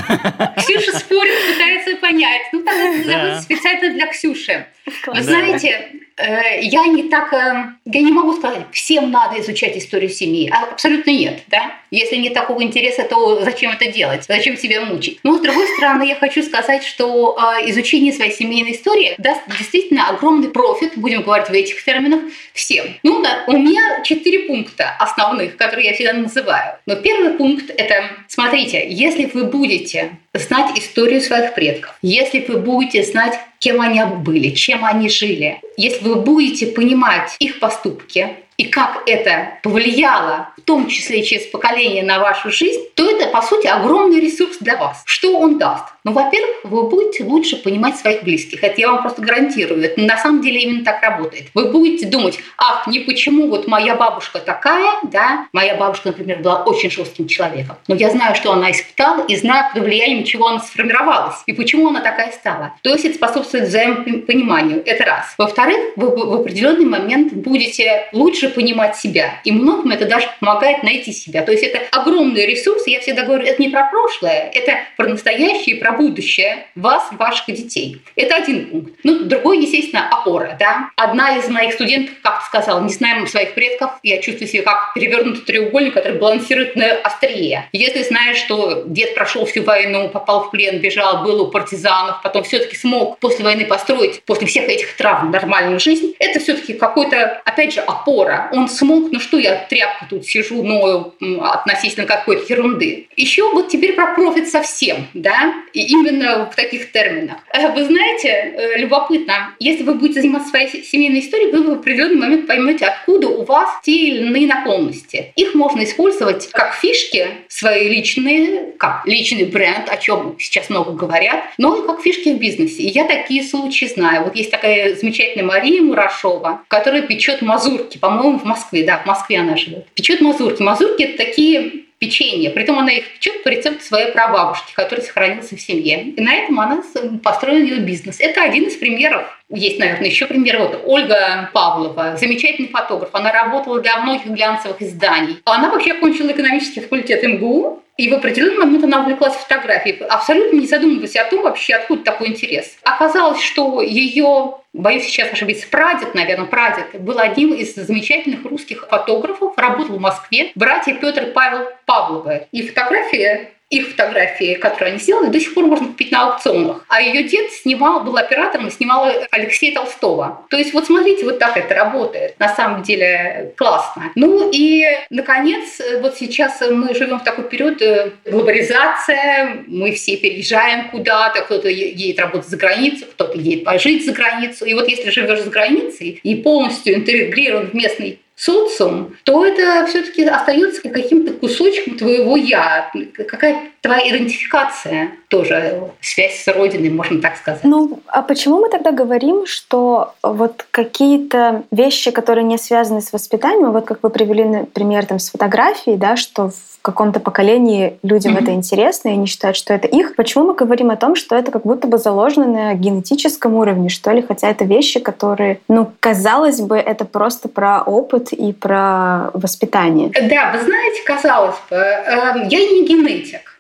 [0.58, 2.42] Ксюша спорит, пытается понять.
[2.52, 3.42] Ну, так Да.
[3.42, 4.66] специально для Ксюши.
[5.08, 5.22] Вы Да.
[5.22, 10.50] знаете, э, я не так, э, я не могу сказать, всем надо изучать историю семьи.
[10.52, 11.74] А, Абсолютно нет, да.
[11.92, 14.26] Если нет такого интереса, то зачем это делать?
[14.28, 15.20] Зачем себя мучить?
[15.24, 20.08] Но с другой стороны, я хочу сказать, что э, изучение своей семейной истории даст действительно
[20.10, 22.22] огромный профит, будем говорить в этих терминах,
[22.54, 22.86] всем.
[23.04, 26.76] Ну да, у меня четыре пункта основных, которые я всегда называю.
[26.86, 33.04] Но первый пункт– это, смотрите, если вы будете знать историю своих предков, если вы будете
[33.04, 39.04] знать, кем они были, чем они жили, если вы будете понимать их поступки, и как
[39.06, 44.20] это повлияло, в том числе через поколение, на вашу жизнь, то это, по сути, огромный
[44.20, 45.02] ресурс для вас.
[45.06, 45.86] Что он даст?
[46.04, 48.62] Ну, во-первых, вы будете лучше понимать своих близких.
[48.62, 49.82] Это я вам просто гарантирую.
[49.82, 51.46] Это на самом деле именно так работает.
[51.54, 56.64] Вы будете думать, ах, не почему вот моя бабушка такая, да, моя бабушка, например, была
[56.64, 60.60] очень жестким человеком, но я знаю, что она испытала, и знаю, под влиянием чего она
[60.60, 62.74] сформировалась, и почему она такая стала.
[62.84, 64.84] То есть это способствует взаимопониманию.
[64.86, 65.34] Это раз.
[65.38, 69.40] Во-вторых, вы в определенный момент будете лучше понимать себя.
[69.44, 71.42] И многим это даже помогает найти себя.
[71.42, 72.88] То есть это огромный ресурс.
[72.88, 77.48] Я всегда говорю, это не про прошлое, это про настоящее и про будущее вас, ваших
[77.48, 78.02] детей.
[78.16, 78.94] Это один пункт.
[79.04, 80.56] Ну, другой, естественно, опора.
[80.60, 80.90] Да?
[80.96, 85.44] Одна из моих студентов как сказала, не знаем своих предков, я чувствую себя как перевернутый
[85.44, 87.68] треугольник, который балансирует на острие.
[87.72, 92.44] Если знаешь, что дед прошел всю войну, попал в плен, бежал, был у партизанов, потом
[92.44, 97.74] все-таки смог после войны построить, после всех этих травм, нормальную жизнь, это все-таки какой-то, опять
[97.74, 98.39] же, опора.
[98.52, 103.08] Он смог, ну что я тряпку тут сижу, ною относительно какой-то ерунды.
[103.16, 107.38] Еще вот теперь про профит совсем, да, и именно в таких терминах.
[107.54, 112.16] Э, вы знаете, э, любопытно, если вы будете заниматься своей семейной историей, вы в определенный
[112.18, 115.34] момент поймете, откуда у вас те или иные наклонности.
[115.36, 121.44] Их можно использовать как фишки свои личные, как личный бренд, о чем сейчас много говорят,
[121.58, 122.84] но и как фишки в бизнесе.
[122.84, 124.24] И я такие случаи знаю.
[124.24, 129.40] Вот есть такая замечательная Мария Мурашова, которая печет мазурки, по-моему, в Москве, да, в Москве
[129.40, 129.88] она живет.
[129.94, 130.62] Печет мазурки.
[130.62, 132.50] Мазурки– это такие печенье.
[132.50, 136.04] Притом она их печет по рецепту своей прабабушки, который сохранился в семье.
[136.04, 136.82] И на этом она
[137.22, 138.20] построила ее бизнес.
[138.20, 139.24] Это один из примеров.
[139.50, 140.60] Есть, наверное, еще пример.
[140.60, 143.10] Вот Ольга Павлова, замечательный фотограф.
[143.14, 145.38] Она работала для многих глянцевых изданий.
[145.46, 150.68] Она вообще окончила экономический факультет МГУ, и в определенный момент она увлеклась фотографией, абсолютно не
[150.68, 152.78] задумываясь о том вообще, откуда такой интерес.
[152.84, 159.58] Оказалось, что ее боюсь сейчас ошибиться, прадед, наверное, прадед, был одним из замечательных русских фотографов,
[159.58, 162.48] работал в Москве, братья Петр и Павел Павловы.
[162.54, 166.84] И фотография их фотографии, которые они сделали, до сих пор можно купить на аукционах.
[166.88, 170.46] А ее дед снимал, был оператором и снимал Алексея Толстого.
[170.50, 172.40] То есть вот смотрите, вот так это работает.
[172.40, 174.12] На самом деле классно.
[174.16, 180.90] Ну и, наконец, вот сейчас мы живем в такой период э, глобализация, мы все переезжаем
[180.90, 184.66] куда-то, кто-то едет работать за границу, кто-то едет пожить за границу.
[184.66, 190.24] И вот если живешь за границей и полностью интегрирован в местный социум, то это все-таки
[190.24, 192.92] остается каким-то кусочком твоего я,
[193.28, 197.64] какая твоя идентификация тоже, связь с родиной, можно так сказать.
[197.64, 203.72] Ну, а почему мы тогда говорим, что вот какие-то вещи, которые не связаны с воспитанием,
[203.72, 208.42] вот как вы привели например там с фотографией, да, что в каком-то поколении людям mm-hmm.
[208.42, 210.16] это интересно, и они считают, что это их.
[210.16, 214.12] Почему мы говорим о том, что это как будто бы заложено на генетическом уровне, что
[214.12, 214.22] ли?
[214.22, 220.10] Хотя это вещи, которые, ну, казалось бы, это просто про опыт и про воспитание.
[220.10, 223.59] Да, вы знаете, казалось бы, эм, я не генетик.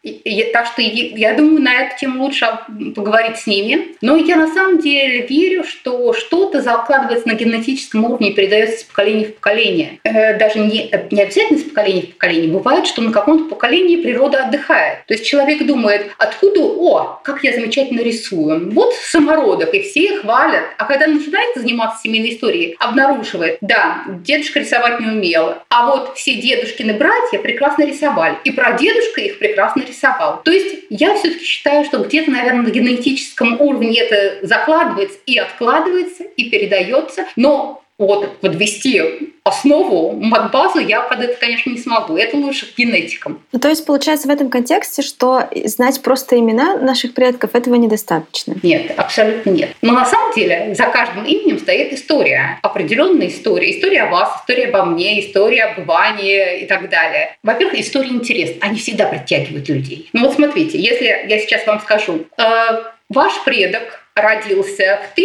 [0.53, 2.47] Так что я думаю, на эту тему лучше
[2.95, 3.95] поговорить с ними.
[4.01, 8.83] Но я на самом деле верю, что что-то закладывается на генетическом уровне и передается из
[8.83, 9.99] поколения в поколение.
[10.03, 12.51] Э, даже не, не обязательно из поколения в поколение.
[12.51, 15.05] Бывает, что на каком-то поколении природа отдыхает.
[15.05, 18.71] То есть человек думает, откуда, о, как я замечательно рисую.
[18.71, 20.63] Вот самородок, и все хвалят.
[20.77, 26.35] А когда начинает заниматься семейной историей, обнаруживает, да, дедушка рисовать не умел, а вот все
[26.35, 28.37] дедушкины братья прекрасно рисовали.
[28.43, 30.41] И про дедушка их прекрасно нарисовал.
[30.43, 36.23] То есть я все-таки считаю, что где-то, наверное, на генетическом уровне это закладывается и откладывается,
[36.23, 42.15] и передается, но вот подвести основу, мат-базу я под это, конечно, не смогу.
[42.17, 43.41] Это лучше к генетикам.
[43.51, 48.55] Ну, то есть получается в этом контексте, что знать просто имена наших предков этого недостаточно?
[48.63, 49.71] Нет, абсолютно нет.
[49.81, 53.77] Но на самом деле за каждым именем стоит история, определенная история.
[53.77, 57.35] История о вас, история обо мне, история об Иване и так далее.
[57.43, 58.57] Во-первых, история интересна.
[58.61, 60.09] Они всегда притягивают людей.
[60.13, 62.43] Ну вот смотрите, если я сейчас вам скажу, э,
[63.09, 65.15] ваш предок родился в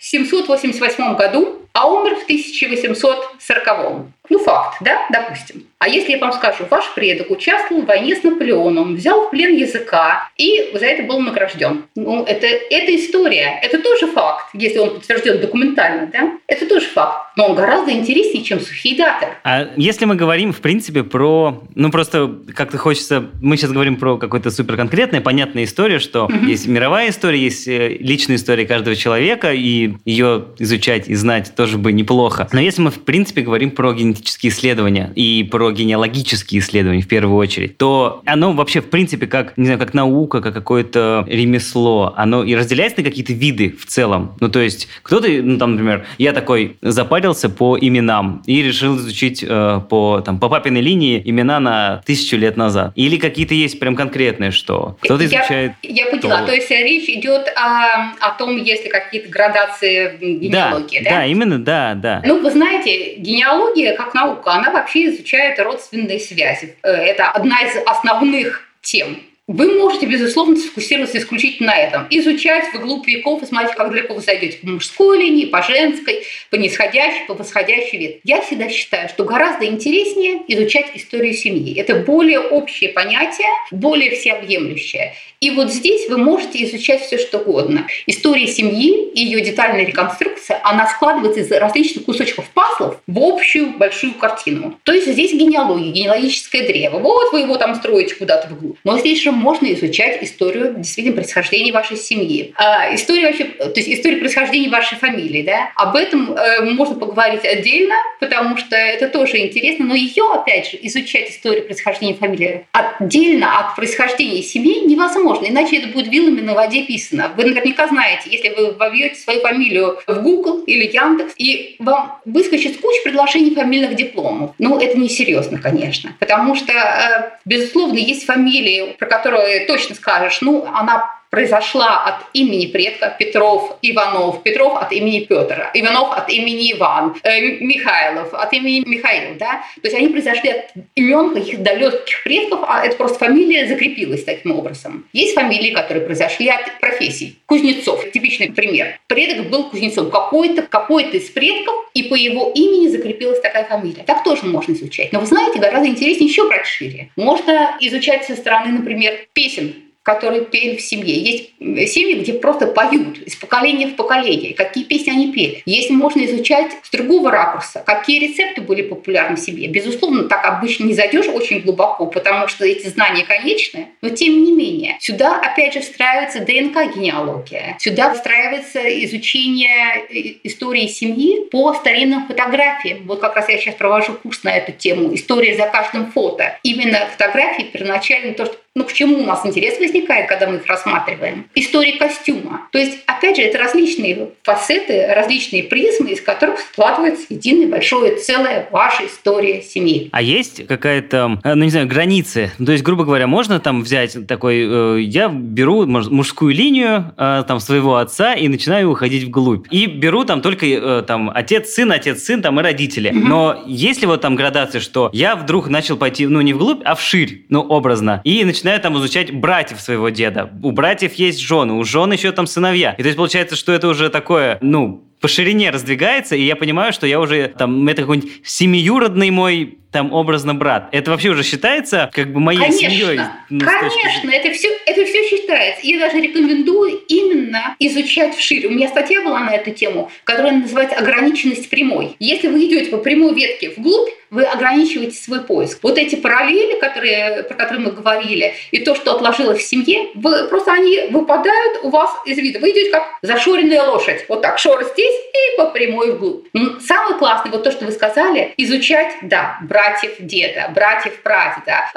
[0.00, 4.06] 1788 году, а умер в 1840.
[4.30, 5.64] Ну, факт, да, допустим.
[5.80, 9.56] А если я вам скажу, ваш предок участвовал в войне с Наполеоном, взял в плен
[9.56, 11.84] языка и за это был награжден.
[11.96, 13.58] Ну, это, это история.
[13.62, 16.32] Это тоже факт, если он подтвержден документально, да?
[16.46, 17.30] Это тоже факт.
[17.36, 19.28] Но он гораздо интереснее, чем сухие даты.
[19.42, 21.62] А если мы говорим, в принципе, про...
[21.74, 23.30] Ну, просто как-то хочется...
[23.40, 26.46] Мы сейчас говорим про какую-то суперконкретную, понятную историю, что угу.
[26.46, 31.78] есть мировая история, есть э, личная история каждого человека, и ее изучать и знать тоже
[31.78, 32.48] бы неплохо.
[32.52, 37.36] Но если мы, в принципе, говорим про генетические исследования и про генеалогические исследования в первую
[37.36, 42.44] очередь, то оно вообще, в принципе, как, не знаю, как наука, как какое-то ремесло, оно
[42.44, 44.36] и разделяется на какие-то виды в целом.
[44.40, 49.44] Ну, то есть, кто-то, ну, там, например, я такой запарился по именам и решил изучить
[49.46, 52.92] э, по, там, по папиной линии имена на тысячу лет назад.
[52.94, 55.72] Или какие-то есть прям конкретные, что кто-то изучает...
[55.82, 56.46] Я, я поняла, то...
[56.46, 61.10] то есть речь идет о, о том, есть ли какие-то градации генеалогии, да?
[61.10, 62.22] Да, да, именно, да, да.
[62.24, 66.76] Ну, вы знаете, генеалогия как наука, она вообще изучает родственные связи.
[66.82, 69.18] Э, это одна из основных тем
[69.52, 72.06] вы можете, безусловно, сфокусироваться исключительно на этом.
[72.10, 76.54] Изучать вглубь веков и смотреть, как далеко вы зайдете по мужской линии, по женской, по
[76.54, 78.20] нисходящей, по восходящей век.
[78.22, 81.76] Я всегда считаю, что гораздо интереснее изучать историю семьи.
[81.76, 85.14] Это более общее понятие, более всеобъемлющее.
[85.40, 87.86] И вот здесь вы можете изучать все что угодно.
[88.06, 94.14] История семьи и ее детальная реконструкция, она складывается из различных кусочков пазлов в общую большую
[94.14, 94.78] картину.
[94.84, 96.98] То есть здесь генеалогия, генеалогическое древо.
[96.98, 98.76] Вот вы его там строите куда-то вглубь.
[98.84, 102.52] Но здесь же можно изучать историю действительно происхождения вашей семьи.
[102.56, 105.42] А, историю вообще, то есть историю происхождения вашей фамилии.
[105.42, 105.72] Да?
[105.76, 109.86] Об этом э, можно поговорить отдельно, потому что это тоже интересно.
[109.86, 115.46] Но ее, опять же, изучать историю происхождения фамилии отдельно от происхождения семьи невозможно.
[115.46, 117.32] Иначе это будет вилами на воде писано.
[117.36, 122.80] Вы наверняка знаете, если вы вобьете свою фамилию в Google или Яндекс, и вам выскочит
[122.80, 124.52] куча предложений фамильных дипломов.
[124.58, 126.14] Ну, это несерьезно, конечно.
[126.18, 132.26] Потому что, э, безусловно, есть фамилии, про которые которую точно скажешь, ну, она произошла от
[132.34, 138.52] имени предка Петров, Иванов, Петров от имени Петра, Иванов от имени Иван, э, Михайлов от
[138.52, 143.18] имени Михаил, да, то есть они произошли от имен каких-то далеких предков, а это просто
[143.18, 145.06] фамилия закрепилась таким образом.
[145.12, 147.38] Есть фамилии, которые произошли от профессий.
[147.46, 148.98] Кузнецов, типичный пример.
[149.06, 154.02] Предок был Кузнецов, какой-то какой из предков, и по его имени закрепилась такая фамилия.
[154.04, 155.12] Так тоже можно изучать.
[155.12, 157.10] Но вы знаете, гораздо интереснее еще брать шире.
[157.16, 161.14] Можно изучать со стороны, например, песен которые пели в семье.
[161.14, 161.50] Есть
[161.92, 165.62] семьи, где просто поют из поколения в поколение, какие песни они пели.
[165.66, 169.68] Если можно изучать с другого ракурса, какие рецепты были популярны в семье.
[169.68, 174.52] Безусловно, так обычно не зайдешь очень глубоко, потому что эти знания конечны, но тем не
[174.52, 174.96] менее.
[175.00, 177.76] Сюда, опять же, встраивается ДНК-генеалогия.
[177.78, 183.06] Сюда встраивается изучение истории семьи по старинным фотографиям.
[183.06, 186.58] Вот как раз я сейчас провожу курс на эту тему «История за каждым фото».
[186.62, 190.66] Именно фотографии первоначально то, что ну, к чему у нас интерес возникает, когда мы их
[190.66, 191.46] рассматриваем?
[191.56, 192.68] История костюма.
[192.70, 198.68] То есть, опять же, это различные фасеты, различные призмы, из которых складывается единое большое целое
[198.70, 200.08] ваша история семьи.
[200.12, 202.52] А есть какая-то, э, ну, не знаю, границы?
[202.64, 207.58] То есть, грубо говоря, можно там взять такой, э, я беру мужскую линию э, там
[207.58, 209.66] своего отца и начинаю уходить вглубь.
[209.72, 213.10] И беру там только там отец, сын, отец, сын, там и родители.
[213.10, 213.24] Mm-hmm.
[213.26, 217.46] Но если вот там градация, что я вдруг начал пойти, ну, не вглубь, а вширь,
[217.48, 220.50] ну, образно, и начинаю начинаю там изучать братьев своего деда.
[220.62, 222.92] У братьев есть жены, у жен еще там сыновья.
[222.92, 226.92] И то есть получается, что это уже такое, ну, по ширине раздвигается, и я понимаю,
[226.92, 230.88] что я уже там, это какой-нибудь семиюродный мой там образно брат.
[230.92, 233.20] Это вообще уже считается как бы моей конечно, семьей?
[233.48, 235.80] Ну, конечно, это все, это все считается.
[235.86, 238.66] Я даже рекомендую именно изучать вширь.
[238.66, 242.16] У меня статья была на эту тему, которая называется «Ограниченность прямой».
[242.18, 245.80] Если вы идете по прямой ветке вглубь, вы ограничиваете свой поиск.
[245.82, 250.46] Вот эти параллели, которые, про которые мы говорили, и то, что отложилось в семье, вы,
[250.48, 252.60] просто они выпадают у вас из вида.
[252.60, 254.24] Вы идете как зашоренная лошадь.
[254.28, 256.46] Вот так, шор здесь и по прямой вглубь.
[256.80, 261.90] Самое классное, вот то, что вы сказали, изучать, да, братьев деда, братьев прадеда,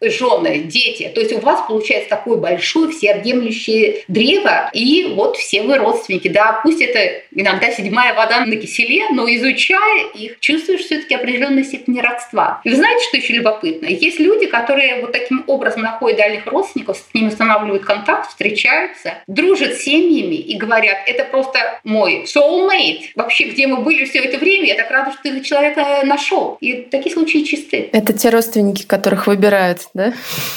[0.00, 1.10] э, жены, дети.
[1.14, 6.28] То есть у вас получается такое большое всеобъемлющее древо, и вот все вы родственники.
[6.28, 12.00] Да, пусть это иногда седьмая вода на киселе, но изучая их, чувствуешь все-таки определенную степень
[12.00, 12.60] родства.
[12.64, 13.86] И вы знаете, что еще любопытно?
[13.86, 19.74] Есть люди, которые вот таким образом находят дальних родственников, с ними устанавливают контакт, встречаются, дружат
[19.74, 23.10] с семьями и говорят, это просто мой soulmate.
[23.14, 26.56] Вообще, где мы были все это время, я так рада, что ты человека нашел.
[26.60, 27.90] И такие такие случаи чисты.
[27.92, 30.14] Это те родственники, которых выбирают, да?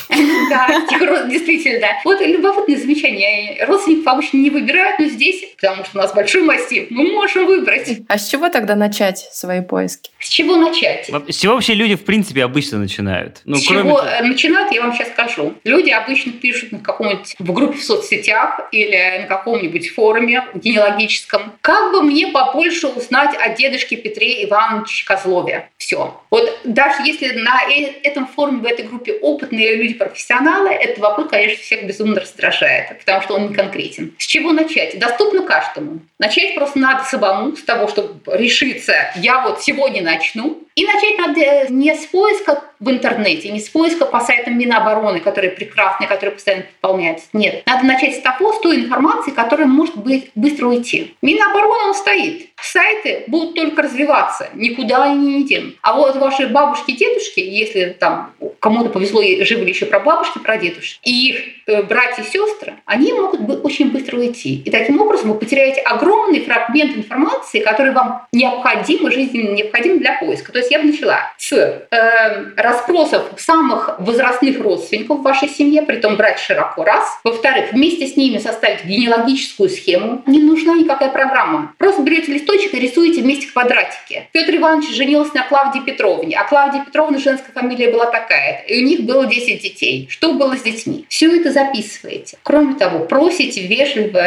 [0.50, 1.88] Да, действительно, да.
[2.06, 3.64] Вот любопытное замечание.
[3.66, 8.00] Родственников обычно не выбирают, но здесь, потому что у нас большой массив, мы можем выбрать.
[8.08, 10.10] А с чего тогда начать свои поиски?
[10.20, 11.12] С чего начать?
[11.28, 13.42] С чего вообще люди, в принципе, обычно начинают?
[13.44, 15.54] Ну, с чего начинают, я вам сейчас скажу.
[15.66, 21.54] Люди обычно пишут на каком-нибудь в группе в соцсетях или на каком-нибудь форуме генеалогическом.
[21.62, 25.70] Как бы мне побольше узнать о дедушке Петре Ивановиче Козлове?
[25.78, 26.20] Все.
[26.38, 31.30] Вот даже если на э, этом форуме, в этой группе опытные люди, профессионалы, этот вопрос,
[31.32, 34.14] конечно, всех безумно раздражает, потому что он не конкретен.
[34.20, 35.00] С чего начать?
[35.00, 36.00] Доступно каждому.
[36.20, 41.40] Начать просто надо самому, с того, чтобы решиться, я вот сегодня начну, и начать надо
[41.40, 46.36] э, не с поиска в интернете, не с поиска по сайтам Минобороны, которые прекрасные, которые
[46.36, 47.26] постоянно пополняются.
[47.34, 47.64] Нет.
[47.66, 51.16] Надо начать с того, с той информации, которая может быть быстро уйти.
[51.24, 52.50] Минобороны он стоит.
[52.60, 55.76] Сайты будут только развиваться, никуда они не денут.
[55.82, 60.58] А вот ваши бабушки, дедушки, если там кому-то повезло и живы еще про бабушки, про
[60.58, 64.62] дедушки, и их братья и сестры, они могут очень быстро уйти.
[64.66, 70.52] И таким образом вы потеряете огромный фрагмент информации, который вам необходим, жизненно необходим для поиска.
[70.52, 75.98] То есть я бы начала с э, расспросов самых возрастных родственников в вашей семье, при
[75.98, 77.06] том брать широко раз.
[77.24, 80.24] Во-вторых, вместе с ними составить генеалогическую схему.
[80.26, 81.74] Не нужна никакая программа.
[81.78, 84.28] Просто берете листочек и рисуете вместе квадратики.
[84.32, 88.64] Петр Иванович женился на Клавдии Петровне, а Клавдия Петровна женская фамилия была такая.
[88.68, 90.08] И у них было 10 детей.
[90.10, 91.06] Что было с детьми?
[91.10, 92.38] Все это записываете.
[92.44, 94.22] Кроме того, просите вежливо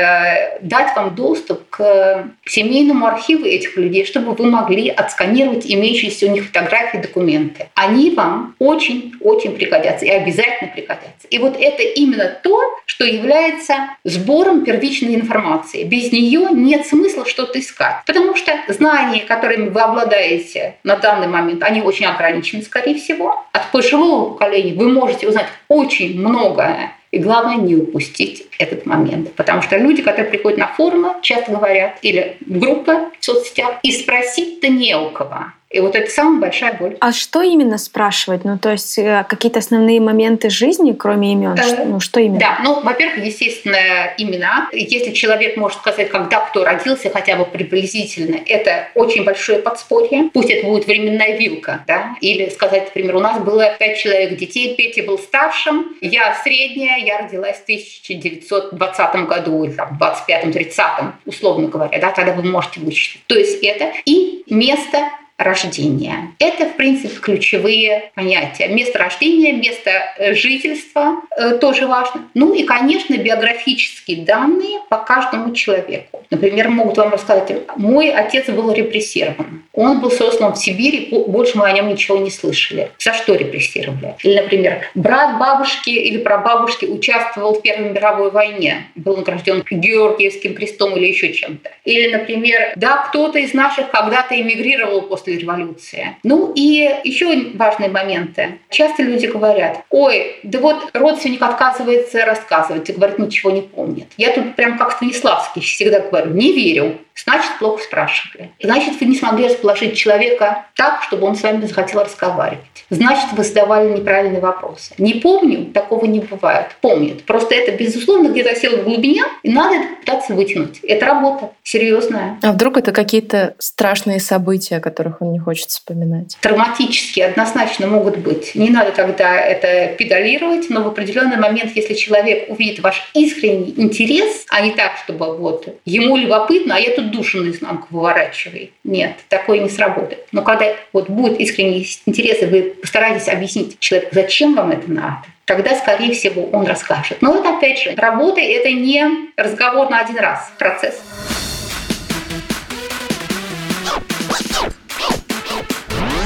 [0.60, 6.46] дать вам доступ к семейному архиву этих людей, чтобы вы могли отсканировать имеющиеся у них
[6.46, 7.68] фотографии, документы.
[7.74, 11.28] Они вам очень-очень пригодятся и обязательно пригодятся.
[11.30, 15.84] И вот это именно то, что является сбором первичной информации.
[15.84, 18.02] Без нее нет смысла что-то искать.
[18.06, 23.44] Потому что знания, которыми вы обладаете на данный момент, они очень ограничены, скорее всего.
[23.52, 29.32] От пожилого поколения вы можете узнать очень многое и главное не упустить этот момент.
[29.34, 34.68] Потому что люди, которые приходят на форумы, часто говорят, или группы в соцсетях, и спросить-то
[34.68, 35.46] не у кого.
[35.70, 36.96] И вот это самая большая боль.
[37.00, 38.44] А что именно спрашивать?
[38.44, 41.56] Ну, то есть э, какие-то основные моменты жизни, кроме имен?
[41.56, 42.40] Э, ну, что именно?
[42.40, 44.68] Да, ну, во-первых, естественно, имена.
[44.72, 50.30] Если человек может сказать, когда кто родился, хотя бы приблизительно, это очень большое подспорье.
[50.32, 54.74] Пусть это будет временная вилка, да, или сказать, например, у нас было пять человек детей,
[54.74, 61.96] Петя был старшим, я средняя, я родилась в 1920 году, или там, 25-30, условно говоря,
[62.00, 63.22] да, тогда вы можете вычислить.
[63.28, 65.10] То есть это и место
[65.40, 66.32] рождения.
[66.38, 68.68] Это, в принципе, ключевые понятия.
[68.68, 72.28] Место рождения, место э, жительства э, тоже важно.
[72.34, 76.24] Ну и, конечно, биографические данные по каждому человеку.
[76.30, 79.64] Например, могут вам рассказать, мой отец был репрессирован.
[79.72, 82.90] Он был сослан в Сибири, больше мы о нем ничего не слышали.
[82.98, 84.16] За что репрессировали?
[84.22, 90.96] Или, например, брат бабушки или прабабушки участвовал в Первой мировой войне, был награжден Георгиевским крестом
[90.96, 91.70] или еще чем-то.
[91.84, 96.16] Или, например, да, кто-то из наших когда-то эмигрировал после после революции.
[96.22, 98.58] Ну и еще важные моменты.
[98.70, 104.06] Часто люди говорят, ой, да вот родственник отказывается рассказывать и говорит, ничего не помнит.
[104.16, 108.50] Я тут прям как Станиславский всегда говорю, не верю значит, плохо спрашивали.
[108.62, 112.60] Значит, вы не смогли расположить человека так, чтобы он с вами захотел разговаривать.
[112.90, 114.94] Значит, вы задавали неправильные вопросы.
[114.98, 116.76] Не помню, такого не бывает.
[116.80, 117.24] Помнит.
[117.24, 120.80] Просто это, безусловно, где-то село в глубине, и надо это пытаться вытянуть.
[120.82, 122.38] Это работа серьезная.
[122.42, 126.36] А вдруг это какие-то страшные события, о которых он не хочет вспоминать?
[126.40, 128.54] Травматические однозначно могут быть.
[128.54, 134.46] Не надо тогда это педалировать, но в определенный момент, если человек увидит ваш искренний интерес,
[134.50, 138.72] а не так, чтобы вот ему любопытно, а я тут душу наизнанку выворачивай.
[138.84, 140.26] Нет, такое не сработает.
[140.32, 145.24] Но когда вот будет искренний интерес, и вы постараетесь объяснить человеку, зачем вам это надо,
[145.44, 147.18] тогда, скорее всего, он расскажет.
[147.20, 149.04] Но вот опять же, работа– это не
[149.36, 151.00] разговор на один раз, процесс.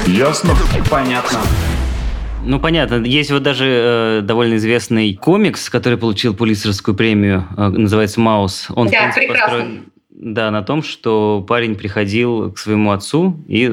[0.07, 0.53] Ясно?
[0.89, 1.39] Понятно.
[2.43, 3.03] Ну, понятно.
[3.03, 8.67] Есть вот даже э, довольно известный комикс, который получил Пулитцеровскую премию, э, называется «Маус».
[8.69, 9.57] Он, да, в принципе, прекрасно.
[9.57, 9.85] построен
[10.25, 13.71] да, на том, что парень приходил к своему отцу и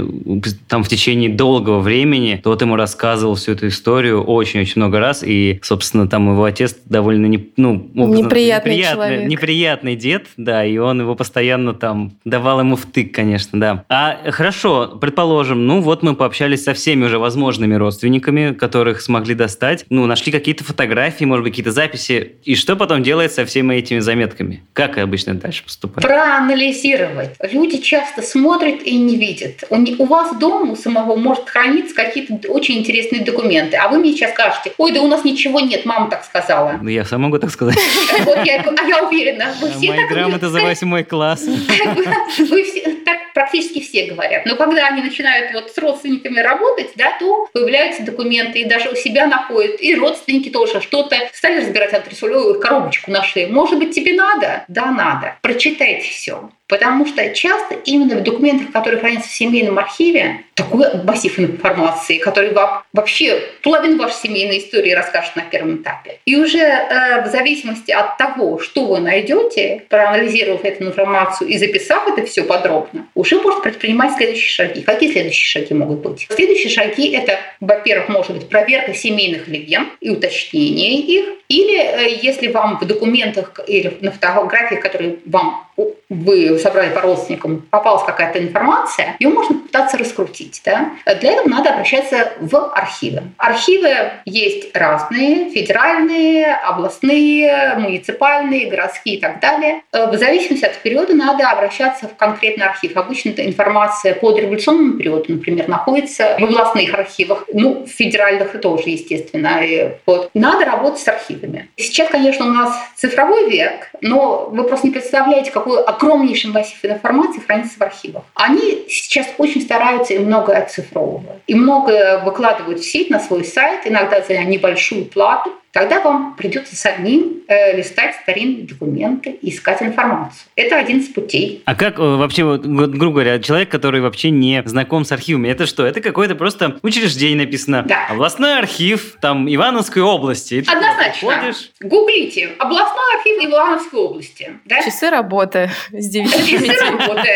[0.68, 5.22] там в течение долгого времени тот ему рассказывал всю эту историю очень-очень много раз.
[5.24, 9.30] И, собственно, там его отец довольно не, ну, образно, неприятный, неприятный человек.
[9.30, 13.84] Неприятный дед, да, и он его постоянно там давал ему втык, конечно, да.
[13.88, 19.86] А хорошо, предположим, ну вот мы пообщались со всеми уже возможными родственниками, которых смогли достать,
[19.88, 22.32] ну, нашли какие-то фотографии, может быть, какие-то записи.
[22.44, 24.62] И что потом делать со всеми этими заметками?
[24.74, 26.04] Как обычно дальше поступать?
[26.42, 27.30] Проанализировать.
[27.50, 29.64] Люди часто смотрят и не видят.
[29.70, 34.32] У вас дома у самого может храниться какие-то очень интересные документы, а вы мне сейчас
[34.32, 36.78] скажете, ой, да у нас ничего нет, мама так сказала.
[36.80, 37.76] Ну, я сам могу так сказать.
[38.24, 39.54] Вот я, а я уверена.
[39.60, 41.44] Вы все Мои так грамоты за восьмой класс.
[41.44, 44.46] Вы все, так практически все говорят.
[44.46, 48.94] Но когда они начинают вот с родственниками работать, да, то появляются документы, и даже у
[48.94, 53.46] себя находят, и родственники тоже что-то стали разбирать антресолевую коробочку нашли.
[53.46, 54.64] Может быть, тебе надо?
[54.68, 55.36] Да, надо.
[55.42, 56.50] Прочитайте все.
[56.68, 62.52] Потому что часто именно в документах, которые хранятся в семейном архиве, такой массив информации, который
[62.52, 66.18] вам вообще половину вашей семейной истории расскажет на первом этапе.
[66.24, 72.08] И уже э, в зависимости от того, что вы найдете, проанализировав эту информацию и записав
[72.08, 74.82] это все подробно, уже можно предпринимать следующие шаги.
[74.82, 76.26] Какие следующие шаги могут быть?
[76.30, 82.48] Следующие шаги– это, во-первых, может быть проверка семейных легенд и уточнение их, или э, если
[82.48, 85.66] вам в документах или на фотографиях, которые вам
[86.08, 90.60] вы собрали по родственникам, попалась какая-то информация, ее можно попытаться раскрутить.
[90.64, 90.90] Да?
[91.20, 93.22] Для этого надо обращаться в архивы.
[93.38, 93.94] Архивы
[94.24, 99.82] есть разные, федеральные, областные, муниципальные, городские и так далее.
[99.92, 102.96] В зависимости от периода надо обращаться в конкретный архив.
[102.96, 108.90] Обычно эта информация по революционному периоду, например, находится в областных архивах, ну, в федеральных тоже,
[108.90, 109.62] естественно.
[110.06, 110.30] Вот.
[110.34, 111.70] Надо работать с архивами.
[111.76, 117.40] Сейчас, конечно, у нас цифровой век, но вы просто не представляете, какой огромнейший массив информации
[117.40, 118.24] хранится в архивах.
[118.34, 121.40] Они сейчас очень стараются и многое оцифровывают.
[121.46, 125.52] И многое выкладывают в сеть на свой сайт, иногда за небольшую плату.
[125.72, 130.44] Тогда вам придется самим э, листать старинные документы и искать информацию.
[130.54, 131.62] Это один из путей.
[131.64, 135.64] А как э, вообще, вот, грубо говоря, человек, который вообще не знаком с архивами, это
[135.64, 135.86] что?
[135.86, 137.84] Это какое-то просто учреждение написано.
[137.88, 138.06] Да.
[138.10, 140.54] Областной архив там Ивановской области.
[140.54, 141.40] И Однозначно.
[141.40, 141.70] Ходишь...
[141.80, 142.50] Гуглите.
[142.58, 144.52] Областной архив Ивановской области.
[144.66, 144.82] Да?
[144.82, 147.30] Часы работы с 9 Часы работы.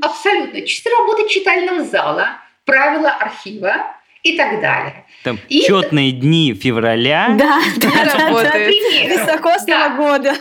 [0.00, 0.62] Абсолютно.
[0.62, 3.74] Часы работы читального зала, правила архива
[4.22, 5.04] и так далее.
[5.22, 6.20] Там и четные это...
[6.20, 7.36] дни февраля.
[7.38, 7.60] Да.
[9.06, 9.96] Високосного да.
[9.96, 10.34] года.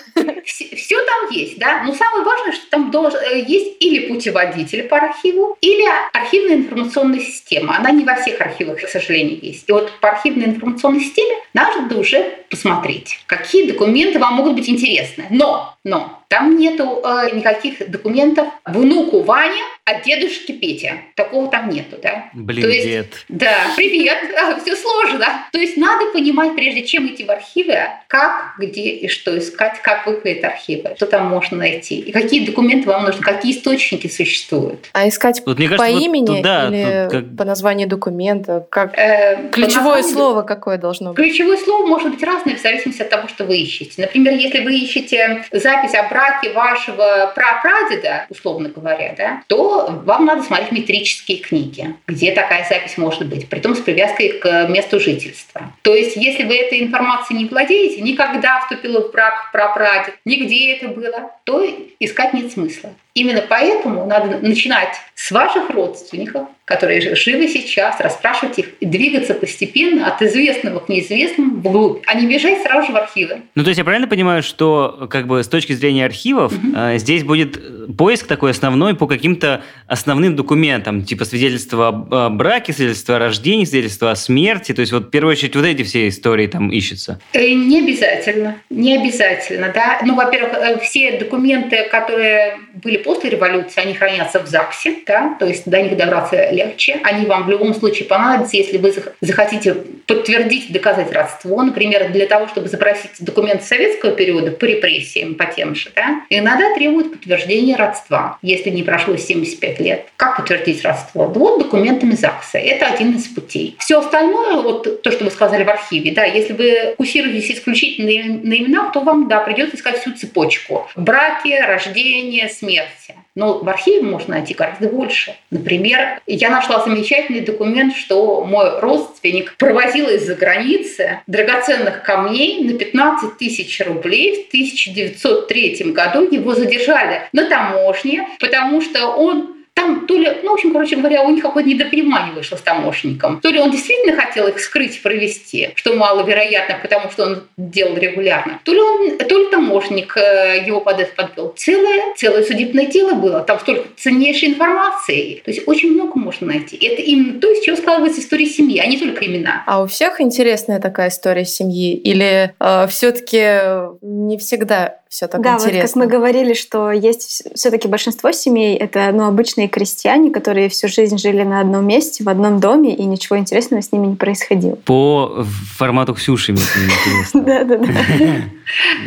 [0.43, 1.83] Все, все там есть, да.
[1.83, 7.19] Но самое важное, что там должен, э, есть или путеводитель по архиву, или архивная информационная
[7.19, 7.77] система.
[7.77, 9.69] Она не во всех архивах, к сожалению, есть.
[9.69, 15.25] И вот по архивной информационной системе надо уже посмотреть, какие документы вам могут быть интересны.
[15.29, 20.93] Но, но там нету э, никаких документов внуку Ване от дедушки Петя.
[21.15, 22.29] Такого там нету, да?
[22.33, 23.25] Блин, То есть, дед.
[23.27, 24.17] Да, привет,
[24.63, 25.25] все сложно.
[25.51, 27.75] То есть надо понимать, прежде чем идти в архивы,
[28.07, 32.87] как, где и что искать, как выглядят архивы, что там можно найти, и какие документы
[32.87, 34.89] вам нужны, какие источники существуют.
[34.93, 37.35] А искать вот, мне кажется, по вот имени туда, или как...
[37.35, 38.65] по названию документа?
[38.69, 38.97] Как...
[38.97, 40.13] Э, Ключевое названию...
[40.13, 41.17] слово какое должно быть?
[41.17, 44.01] Ключевое слово может быть разное в зависимости от того, что вы ищете.
[44.01, 50.43] Например, если вы ищете запись обратно браке вашего прапрадеда, условно говоря, да, то вам надо
[50.43, 55.73] смотреть метрические книги, где такая запись может быть, при том с привязкой к месту жительства.
[55.81, 60.87] То есть, если вы этой информацией не владеете, никогда вступила в брак прапрадед, нигде это
[60.89, 61.65] было, то
[61.99, 62.93] искать нет смысла.
[63.13, 70.07] Именно поэтому надо начинать с ваших родственников, которые живы сейчас, расспрашивать их и двигаться постепенно
[70.07, 73.41] от известного к неизвестному вглубь, а не бежать сразу же в архивы.
[73.55, 76.73] Ну, то есть я правильно понимаю, что как бы с точки зрения архивов угу.
[76.75, 77.59] э, здесь будет
[77.97, 84.11] поиск такой основной по каким-то основным документам, типа свидетельства о браке, свидетельства о рождении, свидетельства
[84.11, 87.19] о смерти, то есть вот в первую очередь вот эти все истории там ищутся?
[87.33, 89.99] Э, не обязательно, не обязательно, да.
[90.05, 95.45] Ну, во-первых, э, все документы, которые были после революции, они хранятся в ЗАГСе, да, то
[95.45, 96.99] есть до них добраться легче.
[97.03, 101.61] Они вам в любом случае понадобятся, если вы захотите подтвердить, доказать родство.
[101.61, 106.73] Например, для того, чтобы запросить документы советского периода по репрессиям, по тем же, да, иногда
[106.75, 110.07] требуют подтверждения родства, если не прошло 75 лет.
[110.15, 111.27] Как подтвердить родство?
[111.27, 112.57] Вот документами ЗАГСа.
[112.57, 113.75] Это один из путей.
[113.79, 118.07] Все остальное, вот то, что вы сказали в архиве, да, если вы фокусируетесь исключительно
[118.43, 120.87] на именах, то вам, да, придется искать всю цепочку.
[120.95, 123.15] Браки, рождение, смерти.
[123.35, 125.35] Но в архиве можно найти гораздо больше.
[125.51, 133.37] Например, я нашла замечательный документ, что мой родственник провозил из-за границы драгоценных камней на 15
[133.37, 134.45] тысяч рублей.
[134.45, 140.53] В 1903 году его задержали на таможне, потому что он там то ли, ну, в
[140.53, 143.39] общем, короче говоря, у них какое-то недопонимание вышло с таможенником.
[143.41, 148.59] То ли он действительно хотел их скрыть, провести, что маловероятно, потому что он делал регулярно,
[148.63, 151.53] то ли, он, то ли таможенник э, его под это подвел.
[151.57, 153.41] Целое, целое судебное дело было.
[153.41, 155.41] Там столько ценнейшей информации.
[155.45, 156.75] То есть очень много можно найти.
[156.77, 159.63] Это именно то, из чего складывается история семьи, а не только имена.
[159.65, 161.95] А у всех интересная такая история семьи?
[161.95, 165.71] Или э, все-таки не всегда все так да, интересно?
[165.73, 170.69] Да, вот как мы говорили, что есть все-таки большинство семей, это ну, обычные крестьяне, которые
[170.69, 174.15] всю жизнь жили на одном месте, в одном доме, и ничего интересного с ними не
[174.15, 174.75] происходило.
[174.75, 175.45] По
[175.75, 177.41] формату Ксюши, мне интересно.
[177.45, 177.87] Да-да-да.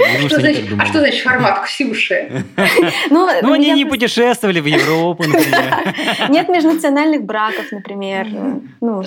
[0.04, 2.44] А что значит формат Ксюши?
[3.10, 5.94] Ну, ну они не путешествовали в Европу, например.
[6.28, 8.26] Нет межнациональных браков, например.
[8.82, 9.02] Ну,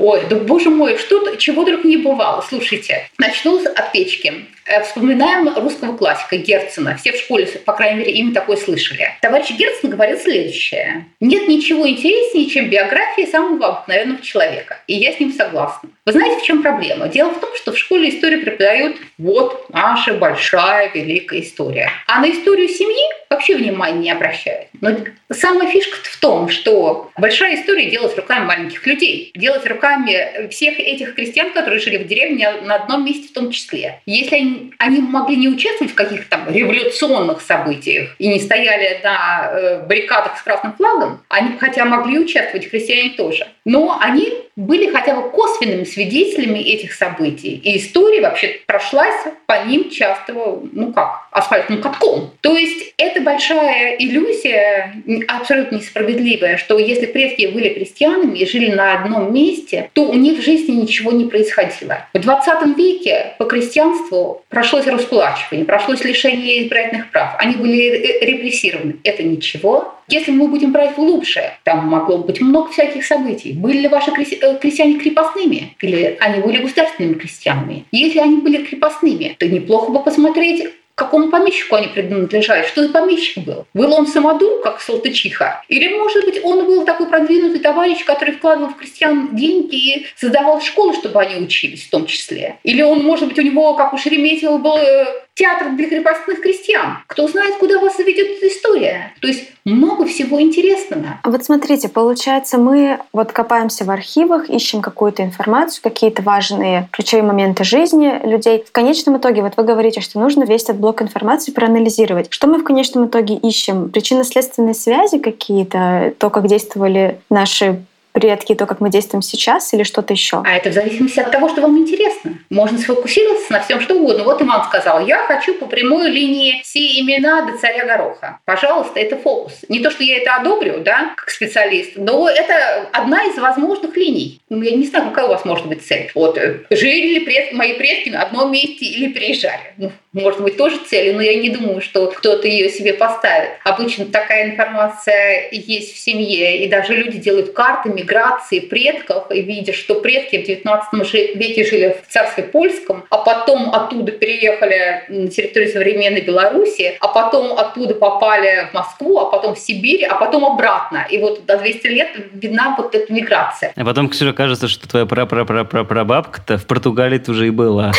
[0.00, 2.44] Ой, да боже мой, что чего только не бывало.
[2.48, 4.46] Слушайте, начну от печки.
[4.70, 6.96] Э, вспоминаем русского классика классика Герцена.
[6.96, 9.08] Все в школе, по крайней мере, им такое слышали.
[9.20, 11.06] Товарищ Герцен говорил следующее.
[11.20, 14.78] Нет ничего интереснее, чем биография самого обыкновенного человека.
[14.86, 15.90] И я с ним согласна.
[16.10, 17.06] Вы знаете, в чем проблема?
[17.06, 21.88] Дело в том, что в школе историю преподают вот наша большая великая история.
[22.08, 24.66] А на историю семьи вообще внимания не обращают.
[24.80, 24.90] Но
[25.32, 31.14] самая фишка в том, что большая история делалась руками маленьких людей, делалась руками всех этих
[31.14, 34.00] крестьян, которые жили в деревне на одном месте в том числе.
[34.04, 39.50] Если они, они могли не участвовать в каких-то там революционных событиях и не стояли на
[39.52, 43.46] э, баррикадах с красным флагом, они хотя могли участвовать, крестьяне тоже.
[43.64, 47.60] Но они были хотя бы косвенными свидетелями этих событий.
[47.64, 49.14] И история вообще прошлась
[49.46, 50.34] по ним часто,
[50.72, 52.30] ну как, асфальтным катком.
[52.42, 54.94] То есть это большая иллюзия,
[55.28, 60.38] абсолютно несправедливая, что если предки были крестьянами и жили на одном месте, то у них
[60.38, 62.06] в жизни ничего не происходило.
[62.12, 67.34] В 20 веке по крестьянству прошлось раскулачивание, прошлось лишение избирательных прав.
[67.38, 68.96] Они были репрессированы.
[69.04, 69.94] Это ничего.
[70.10, 73.52] Если мы будем брать глубже, там могло быть много всяких событий.
[73.52, 75.76] Были ли ваши э, крестьяне крепостными?
[75.80, 77.84] Или они были государственными крестьянами?
[77.92, 80.68] Если они были крепостными, то неплохо бы посмотреть,
[81.00, 83.64] какому помещику они принадлежали, что за помещик был.
[83.72, 85.64] Был он самодур, как Салтычиха?
[85.68, 90.60] Или, может быть, он был такой продвинутый товарищ, который вкладывал в крестьян деньги и создавал
[90.60, 92.58] школы, чтобы они учились в том числе?
[92.64, 96.98] Или он, может быть, у него, как у Шереметьева, был э, театр для крепостных крестьян.
[97.06, 99.14] Кто знает, куда вас заведет эта история.
[99.20, 101.20] То есть много всего интересного.
[101.24, 107.64] Вот смотрите, получается, мы вот копаемся в архивах, ищем какую-то информацию, какие-то важные ключевые моменты
[107.64, 108.64] жизни людей.
[108.66, 112.26] В конечном итоге, вот вы говорите, что нужно весь этот блок информации проанализировать.
[112.30, 113.90] Что мы в конечном итоге ищем?
[113.90, 120.12] Причинно-следственные связи какие-то, то, как действовали наши предки, то, как мы действуем сейчас, или что-то
[120.12, 120.42] еще?
[120.44, 122.38] А это в зависимости от того, что вам интересно.
[122.50, 124.24] Можно сфокусироваться на всем, что угодно.
[124.24, 128.38] Вот Иван сказал, я хочу по прямой линии все имена до царя Гороха.
[128.44, 129.52] Пожалуйста, это фокус.
[129.68, 134.40] Не то, что я это одобрю, да, как специалист, но это одна из возможных линий.
[134.48, 136.10] Ну, я не знаю, какая у вас может быть цель.
[136.14, 139.60] Вот, э, жили ли предки, мои предки на одном месте или переезжали?
[139.76, 143.50] Ну, может быть, тоже целью, но я не думаю, что кто-то ее себе поставит.
[143.64, 149.72] Обычно такая информация есть в семье, и даже люди делают карты миграции предков, и видя,
[149.72, 155.70] что предки в 19 веке жили в царстве польском, а потом оттуда переехали на территорию
[155.70, 161.06] современной Беларуси, а потом оттуда попали в Москву, а потом в Сибирь, а потом обратно.
[161.10, 163.72] И вот до 200 лет видна вот эта миграция.
[163.76, 167.92] А потом, Ксюша, кажется, что твоя прапрапрапрапрабабка-то в Португалии уже и была.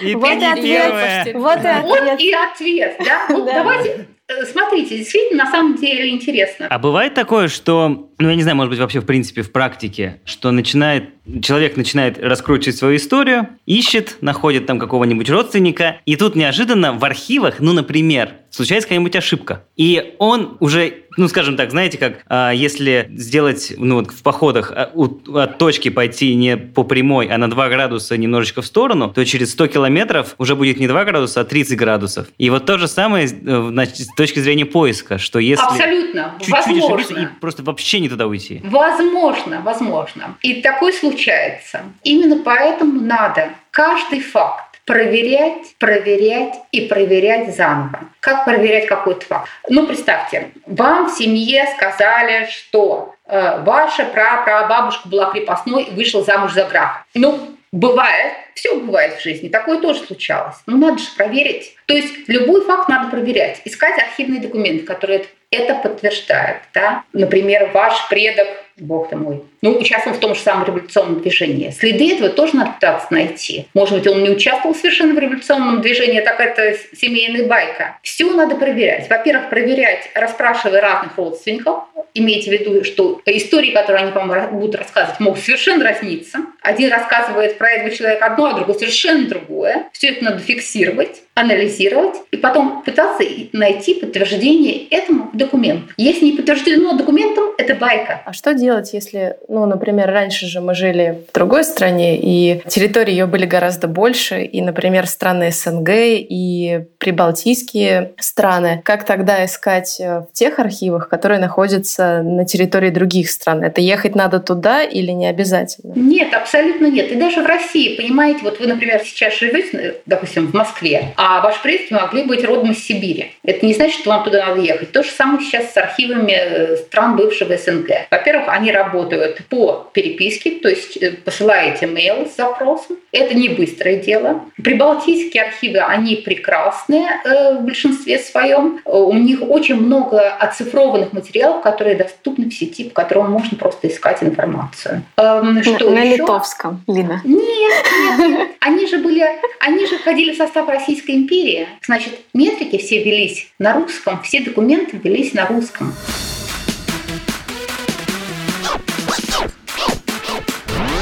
[0.00, 1.26] И ты не первая.
[1.34, 2.96] Вот и ответ.
[3.04, 3.26] Да?
[3.28, 4.06] Давайте
[4.52, 6.66] смотрите, действительно, на самом деле интересно.
[6.68, 10.20] А бывает такое, что, ну, я не знаю, может быть, вообще в принципе в практике,
[10.24, 11.10] что начинает,
[11.40, 17.60] человек начинает раскручивать свою историю, ищет, находит там какого-нибудь родственника, и тут неожиданно в архивах,
[17.60, 19.64] ну, например, случается какая-нибудь ошибка.
[19.76, 24.72] И он уже, ну, скажем так, знаете, как а, если сделать, ну, вот в походах
[24.74, 25.04] а, у,
[25.36, 29.52] от точки пойти не по прямой, а на 2 градуса немножечко в сторону, то через
[29.52, 32.26] 100 километров уже будет не 2 градуса, а 30 градусов.
[32.38, 35.64] И вот то же самое э, значит, с точки зрения поиска, что если...
[35.64, 38.60] Абсолютно, чуть-чуть ошибиться и просто вообще не туда уйти.
[38.64, 40.36] Возможно, возможно.
[40.42, 41.82] И такое случается.
[42.02, 48.00] Именно поэтому надо каждый факт проверять, проверять и проверять заново.
[48.20, 49.48] Как проверять какой-то факт?
[49.68, 56.52] Ну, представьте, вам в семье сказали, что э, ваша прапрабабушка была крепостной и вышла замуж
[56.52, 57.04] за графа.
[57.14, 60.56] Ну, бывает, все бывает в жизни, такое тоже случалось.
[60.66, 61.76] Ну, надо же проверить.
[61.84, 65.28] То есть любой факт надо проверять, искать архивные документы, которые это
[65.74, 66.62] подтверждают.
[66.74, 67.04] Да?
[67.12, 68.48] Например, ваш предок
[68.80, 69.42] бог ты мой.
[69.60, 71.70] Ну, участвовал в том же самом революционном движении.
[71.70, 73.66] Следы этого тоже надо пытаться найти.
[73.74, 77.98] Может быть, он не участвовал совершенно в революционном движении, а так это семейная байка.
[78.02, 79.10] Все надо проверять.
[79.10, 81.84] Во-первых, проверять, расспрашивая разных родственников.
[82.14, 86.38] Имейте в виду, что истории, которые они вам будут рассказывать, могут совершенно разниться.
[86.62, 89.88] Один рассказывает про этого человека одно, а другой совершенно другое.
[89.92, 95.92] Все это надо фиксировать, анализировать и потом пытаться найти подтверждение этому документу.
[95.96, 98.22] Если не подтверждено документом, это байка.
[98.24, 98.67] А что делать?
[98.68, 103.46] Делать, если, ну, например, раньше же мы жили в другой стране, и территории ее были
[103.46, 108.82] гораздо больше, и, например, страны СНГ и прибалтийские страны.
[108.84, 113.62] Как тогда искать э, в тех архивах, которые находятся на территории других стран?
[113.62, 115.92] Это ехать надо туда или не обязательно?
[115.94, 117.12] Нет, абсолютно нет.
[117.12, 121.62] И даже в России, понимаете, вот вы, например, сейчас живете, допустим, в Москве, а ваши
[121.62, 123.32] предки могли быть родом из Сибири.
[123.44, 124.90] Это не значит, что вам туда надо ехать.
[124.90, 127.90] То же самое сейчас с архивами э, стран бывшего СНГ.
[128.10, 132.96] Во-первых, они работают по переписке, то есть э, посылаете mail с запросом.
[133.12, 134.40] Это не быстрое дело.
[134.62, 138.80] Прибалтийские архивы, они прекрасные э, в большинстве своем.
[138.84, 144.22] У них очень много оцифрованных материалов, которые доступны в сети, по которым можно просто искать
[144.22, 145.02] информацию.
[145.16, 147.20] Эм, что на, на литовском, Лина?
[147.24, 148.48] Нет, нет, нет.
[148.60, 149.24] Они же были,
[149.60, 151.68] они же входили в состав Российской империи.
[151.84, 155.94] Значит, метрики все велись на русском, все документы велись на русском.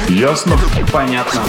[0.09, 0.57] Ясно?
[0.91, 1.43] Понятно.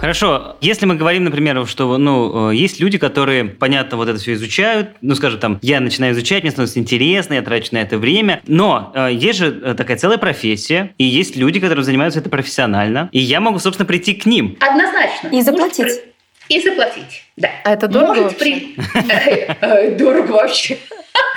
[0.00, 4.32] Хорошо, если мы говорим, например, что ну, э, есть люди, которые, понятно, вот это все
[4.32, 8.40] изучают, ну, скажем, там, я начинаю изучать, мне становится интересно, я трачу на это время,
[8.46, 13.10] но э, есть же э, такая целая профессия, и есть люди, которые занимаются это профессионально,
[13.12, 14.56] и я могу, собственно, прийти к ним.
[14.60, 15.28] Однозначно.
[15.28, 16.00] И заплатить.
[16.48, 17.50] И заплатить, да.
[17.64, 18.68] А это дорого вообще?
[19.98, 20.78] Дорого вообще.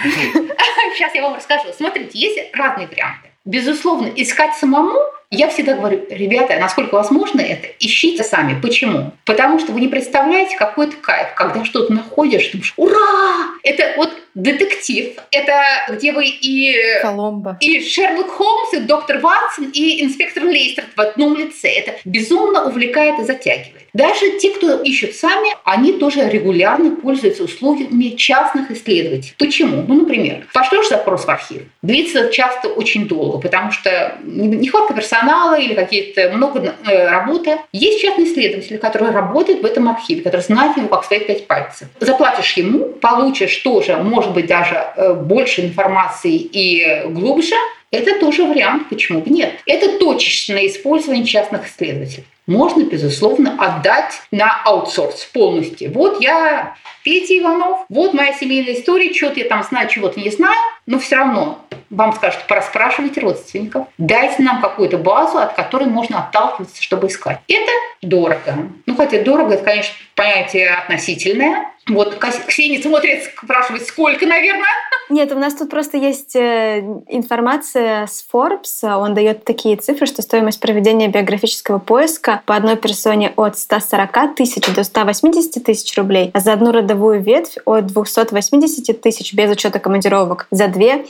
[0.95, 1.65] Сейчас я вам расскажу.
[1.75, 3.29] Смотрите, есть разные варианты.
[3.43, 4.97] Безусловно, искать самому
[5.33, 8.59] я всегда говорю, ребята, насколько возможно это, ищите сами.
[8.61, 9.11] Почему?
[9.25, 13.47] Потому что вы не представляете, какой это кайф, когда что-то находишь, думаешь, ура!
[13.63, 15.13] Это вот детектив.
[15.31, 15.53] Это
[15.89, 16.75] где вы и...
[17.01, 17.57] Коломбо.
[17.59, 21.69] И Шерлок Холмс, и доктор Ватсон, и инспектор Лейстер в одном лице.
[21.69, 23.83] Это безумно увлекает и затягивает.
[23.93, 29.35] Даже те, кто ищут сами, они тоже регулярно пользуются услугами частных исследователей.
[29.37, 29.83] Почему?
[29.87, 31.61] Ну, например, пошлешь запрос в архив.
[31.83, 35.22] Длится часто очень долго, потому что нехватка персонала
[35.57, 37.57] или какие-то много э, работы.
[37.71, 41.87] Есть частные исследователи, которые работают в этом архиве, которые знают его как свои пять пальцев.
[41.99, 47.55] Заплатишь ему, получишь тоже, может быть, даже э, больше информации и глубже,
[47.91, 49.53] это тоже вариант, почему бы нет.
[49.67, 55.91] Это точечное использование частных исследователей можно, безусловно, отдать на аутсорс полностью.
[55.93, 60.57] Вот я Петя Иванов, вот моя семейная история, что-то я там знаю, чего-то не знаю,
[60.85, 66.81] но все равно вам скажут, пораспрашивайте родственников, дайте нам какую-то базу, от которой можно отталкиваться,
[66.81, 67.39] чтобы искать.
[67.47, 67.71] Это
[68.01, 68.69] дорого.
[68.85, 71.67] Ну, хотя дорого, это, конечно, понятие относительное.
[71.87, 72.17] Вот
[72.47, 74.69] Ксения смотрит, спрашивает, сколько, наверное?
[75.09, 76.79] Нет, у нас тут просто есть э,
[77.09, 78.83] информация с Forbes.
[78.83, 84.73] Он дает такие цифры, что стоимость проведения биографического поиска по одной персоне от 140 тысяч
[84.73, 90.47] до 180 тысяч рублей, а за одну родовую ветвь от 280 тысяч без учета командировок.
[90.51, 91.05] За две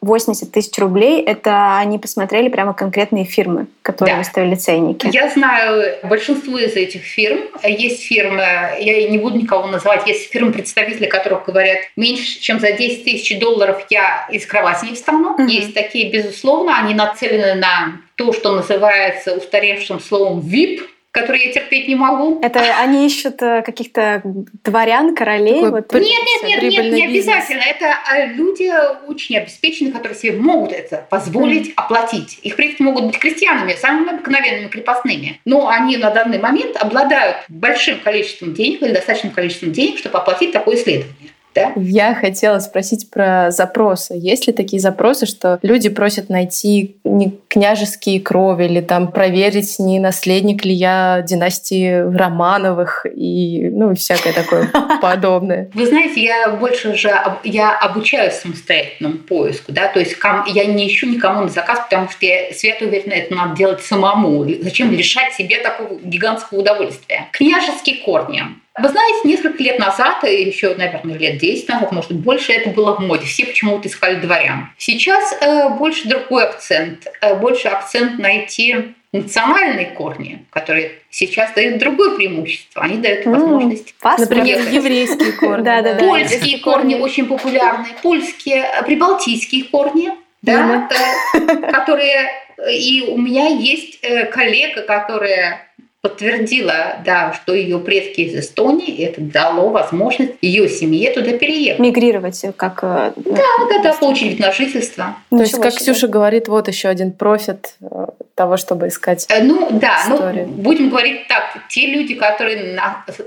[0.00, 1.22] 480 тысяч рублей.
[1.22, 4.18] Это они посмотрели прямо конкретные фирмы, которые да.
[4.18, 5.08] выставили ценники.
[5.12, 7.40] Я знаю большинство из этих фирм.
[7.62, 8.42] Есть фирмы,
[8.78, 13.38] я не буду никого называть, есть фирмы, представители которых говорят, меньше, чем за 10 тысяч
[13.38, 15.32] долларов я из кровати не встану.
[15.32, 15.42] Угу.
[15.42, 20.80] Есть такие, безусловно, они нацелены на то, что называется устаревшим словом VIP,
[21.16, 22.40] которые я терпеть не могу.
[22.42, 24.22] Это они ищут э, каких-то
[24.64, 25.62] дворян, королей?
[25.62, 27.62] вот, нет, нет, нет, нет, не обязательно.
[27.62, 28.70] Это э, люди
[29.08, 31.72] очень обеспеченные, которые себе могут это позволить mm.
[31.76, 32.38] оплатить.
[32.42, 35.40] Их предки могут быть крестьянами, самыми обыкновенными крепостными.
[35.44, 40.52] Но они на данный момент обладают большим количеством денег или достаточным количеством денег, чтобы оплатить
[40.52, 41.25] такое исследование.
[41.56, 41.72] Да?
[41.76, 44.14] Я хотела спросить про запросы.
[44.14, 49.98] Есть ли такие запросы, что люди просят найти не княжеские крови или там проверить, не
[49.98, 55.70] наследник ли я династии Романовых и ну всякое такое подобное?
[55.72, 57.10] Вы знаете, я больше же
[57.44, 60.16] я обучаюсь самостоятельному поиску, да, то есть
[60.48, 64.46] я не ищу никому на заказ, потому что я свято уверена, это надо делать самому.
[64.60, 67.28] Зачем лишать себе такого гигантского удовольствия?
[67.32, 68.42] Княжеские корни.
[68.78, 72.94] Вы знаете, несколько лет назад, еще, наверное, лет 10 назад, может быть, больше это было
[72.94, 73.24] в моде.
[73.24, 74.70] Все почему-то искали дворян.
[74.76, 77.06] Сейчас э, больше другой акцент.
[77.22, 82.82] Э, больше акцент найти национальные корни, которые сейчас дают другое преимущество.
[82.82, 83.94] Они дают возможность...
[84.02, 85.64] Mm, например, еврейские корни.
[85.64, 86.00] Да, да, да.
[86.00, 87.86] Польские корни очень популярны.
[88.02, 90.10] Польские, э, прибалтийские корни,
[90.42, 90.88] да,
[91.34, 92.30] э, которые...
[92.70, 95.66] И у меня есть э, коллега, которая
[96.08, 101.80] подтвердила, да, что ее предки из Эстонии, и это дало возможность ее семье туда переехать.
[101.80, 102.80] Мигрировать как...
[102.82, 105.16] Э, да, да, да, получить вид на жительство.
[105.30, 109.68] То есть, как Ксюша говорит, вот еще один профит э, того, чтобы искать э, Ну,
[109.72, 112.78] да, ну, будем говорить так, те люди, которые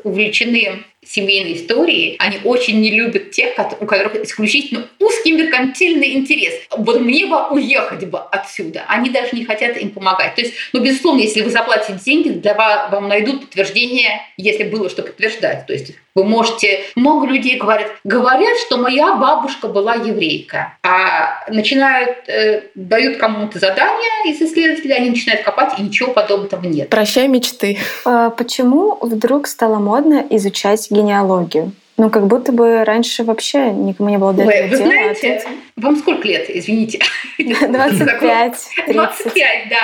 [0.04, 6.54] увлечены семейной истории, они очень не любят тех, у которых исключительно узкий меркантильный интерес.
[6.70, 8.84] Вот мне бы уехать бы отсюда.
[8.88, 10.36] Они даже не хотят им помогать.
[10.36, 14.90] То есть, ну, безусловно, если вы заплатите деньги, для вас вам найдут подтверждение, если было
[14.90, 15.66] что подтверждать.
[15.66, 16.82] То есть Вы можете...
[16.96, 20.78] Много людей говорят, говорят, что моя бабушка была еврейка.
[20.84, 26.90] А начинают, э, дают кому-то задание из исследователей, они начинают копать, и ничего подобного нет.
[26.90, 27.78] Прощай мечты.
[28.04, 31.72] А Почему вдруг стало модно изучать генеалогию?
[31.96, 35.16] Ну, как будто бы раньше вообще никому не было до Вы, этого вы дела, а
[35.16, 35.48] знаете,
[35.78, 37.00] вам сколько лет, извините?
[37.38, 38.94] 25, 30.
[38.94, 39.78] 25, да.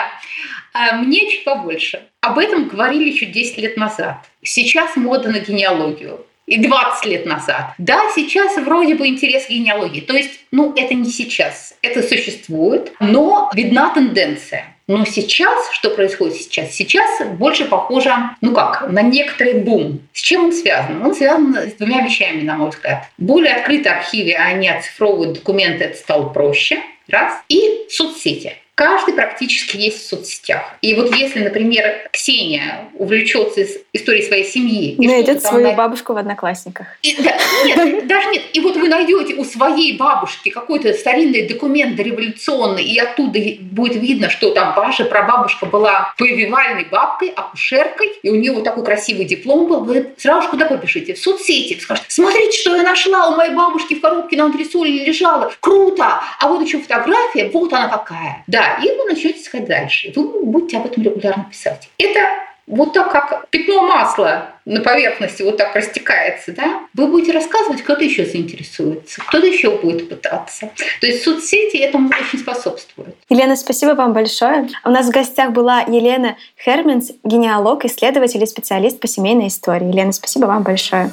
[0.74, 2.02] А мне чуть побольше.
[2.26, 4.18] Об этом говорили еще 10 лет назад.
[4.42, 6.26] Сейчас мода на генеалогию.
[6.48, 7.74] И 20 лет назад.
[7.78, 10.02] Да, сейчас вроде бы интерес к генеалогии.
[10.02, 11.76] То есть, ну, это не сейчас.
[11.84, 14.76] Это существует, но видна тенденция.
[14.88, 16.72] Но сейчас, что происходит сейчас?
[16.72, 18.12] Сейчас больше похоже,
[18.42, 20.02] ну как, на некоторый бум.
[20.12, 21.06] С чем он связан?
[21.06, 23.08] Он связан с двумя вещами, на мой взгляд.
[23.20, 26.80] Более открытые архивы, они оцифровывают документы, это стало проще.
[27.08, 27.34] Раз.
[27.50, 28.54] И соцсети.
[28.76, 30.76] Каждый практически есть в соцсетях.
[30.82, 34.92] И вот если, например, Ксения увлечется ис- историей своей семьи...
[34.96, 36.88] и Найдет свою на- бабушку в Одноклассниках.
[37.02, 38.42] и, да, нет, даже нет.
[38.52, 44.30] И вот вы найдете у своей бабушки какой-то старинный документ дореволюционный, и оттуда будет видно,
[44.30, 49.68] что там ваша прабабушка была повивальной бабкой, акушеркой, и у нее вот такой красивый диплом
[49.68, 49.86] был.
[49.86, 51.14] Вы сразу же куда побежите?
[51.14, 51.80] В соцсети.
[51.80, 55.54] Скажете, смотрите, что я нашла у моей бабушки в коробке на антресоле лежала.
[55.62, 56.20] Круто!
[56.40, 58.44] А вот еще фотография, вот она какая.
[58.48, 60.12] Да, и вы начнете искать дальше.
[60.16, 61.90] Вы будете об этом регулярно писать.
[61.98, 62.20] Это
[62.68, 68.04] вот так, как пятно масла на поверхности вот так растекается, да, вы будете рассказывать, кто-то
[68.04, 70.72] еще заинтересуется, кто-то еще будет пытаться.
[71.00, 73.16] То есть соцсети этому очень способствуют.
[73.30, 74.68] Елена, спасибо вам большое.
[74.84, 79.86] У нас в гостях была Елена Херменс, генеалог, исследователь и специалист по семейной истории.
[79.86, 81.12] Елена, спасибо вам большое.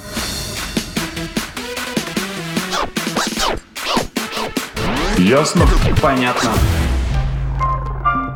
[5.19, 5.67] Ясно?
[6.01, 6.51] Понятно.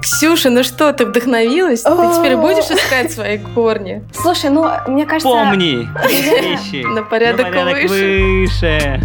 [0.06, 1.82] Ксюша, ну что, ты вдохновилась?
[1.82, 4.04] Ты теперь будешь искать свои корни?
[4.14, 5.28] Слушай, ну, мне кажется...
[5.28, 7.88] Помни вещи На порядок выше.
[7.88, 9.00] выше.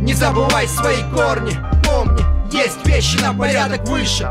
[0.00, 1.52] Не забывай свои корни,
[1.84, 2.22] помни,
[2.52, 4.28] есть вещи на порядок выше.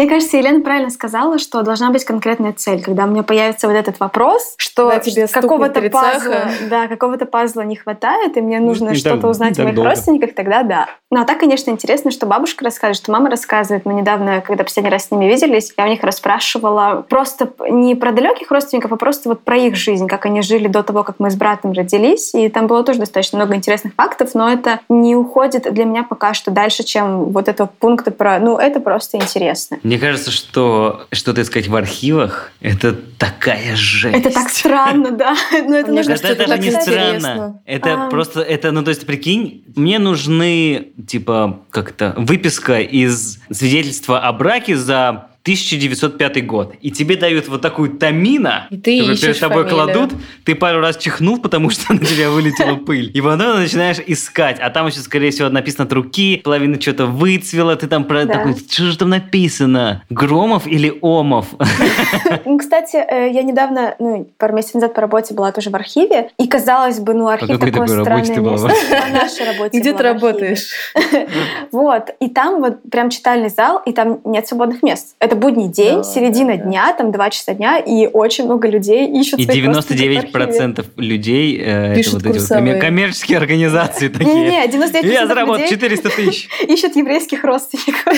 [0.00, 2.82] Мне кажется, Елена правильно сказала, что должна быть конкретная цель.
[2.82, 7.76] Когда у меня появится вот этот вопрос, что Да, какого-то пазла, да, какого-то пазла не
[7.76, 9.90] хватает, и мне нужно не что-то так- узнать о моих долго.
[9.90, 10.86] родственниках, тогда да.
[11.10, 13.84] Ну а так, конечно, интересно, что бабушка рассказывает, что мама рассказывает.
[13.84, 18.12] Мы недавно, когда последний раз с ними виделись, я у них расспрашивала просто не про
[18.12, 21.30] далеких родственников, а просто вот про их жизнь, как они жили до того, как мы
[21.30, 22.32] с братом родились.
[22.32, 26.32] И там было тоже достаточно много интересных фактов, но это не уходит для меня пока
[26.32, 28.38] что дальше, чем вот этого пункта про...
[28.38, 29.78] Ну, это просто интересно.
[29.90, 34.16] Мне кажется, что что-то искать в архивах– это такая жесть.
[34.16, 35.34] Это так странно, да.
[35.50, 37.60] Но это Мне кажется, это это даже не странно.
[37.64, 38.08] Это А.
[38.08, 44.76] просто, это, ну, то есть, прикинь, мне нужны, типа, как-то выписка из свидетельства о браке
[44.76, 46.74] за 1905 год.
[46.82, 49.84] И тебе дают вот такую тамина, И ты которую перед тобой фамилию.
[49.94, 50.10] кладут,
[50.44, 53.10] ты пару раз чихнул, потому что на тебя вылетела пыль.
[53.14, 54.58] И потом начинаешь искать.
[54.60, 58.34] А там еще, скорее всего, написано от руки, половина что-то выцвела, ты там про Да.
[58.34, 60.02] такой, что же там написано?
[60.10, 61.46] Громов или Омов?
[62.44, 66.30] Ну, кстати, э, я недавно, ну, пару месяцев назад по работе была тоже в архиве,
[66.38, 68.86] и казалось бы, ну, архив какой такое странное ты была в место.
[68.90, 70.68] На нашей работе Где ты работаешь?
[71.72, 75.14] Вот, и там вот прям читальный зал, и там нет свободных мест.
[75.18, 76.68] Это будний день, Да, середина да, да.
[76.68, 80.64] дня, там два часа дня, и очень много людей ищут И своих родственников в архиве.
[80.64, 82.74] 99% людей э, это Пишут вот эти вот курсовые.
[82.74, 84.34] коммер- коммерческие организации такие.
[84.34, 86.48] Не-не, 99% Я заработал людей 400 тысяч.
[86.68, 88.14] ищут еврейских родственников.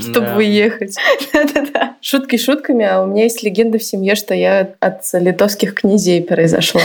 [0.00, 0.96] Чтобы уехать.
[1.32, 1.96] Да-да-да.
[2.00, 6.80] Шутки шутками, а у меня есть легенда в семье, что я от литовских князей произошла.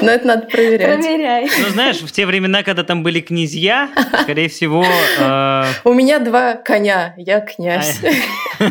[0.00, 1.00] Но это надо проверять.
[1.00, 1.48] Проверяй.
[1.60, 3.88] Ну, знаешь, в те времена, когда там были князья,
[4.22, 4.84] скорее всего...
[5.18, 8.00] э, У меня два коня, я князь.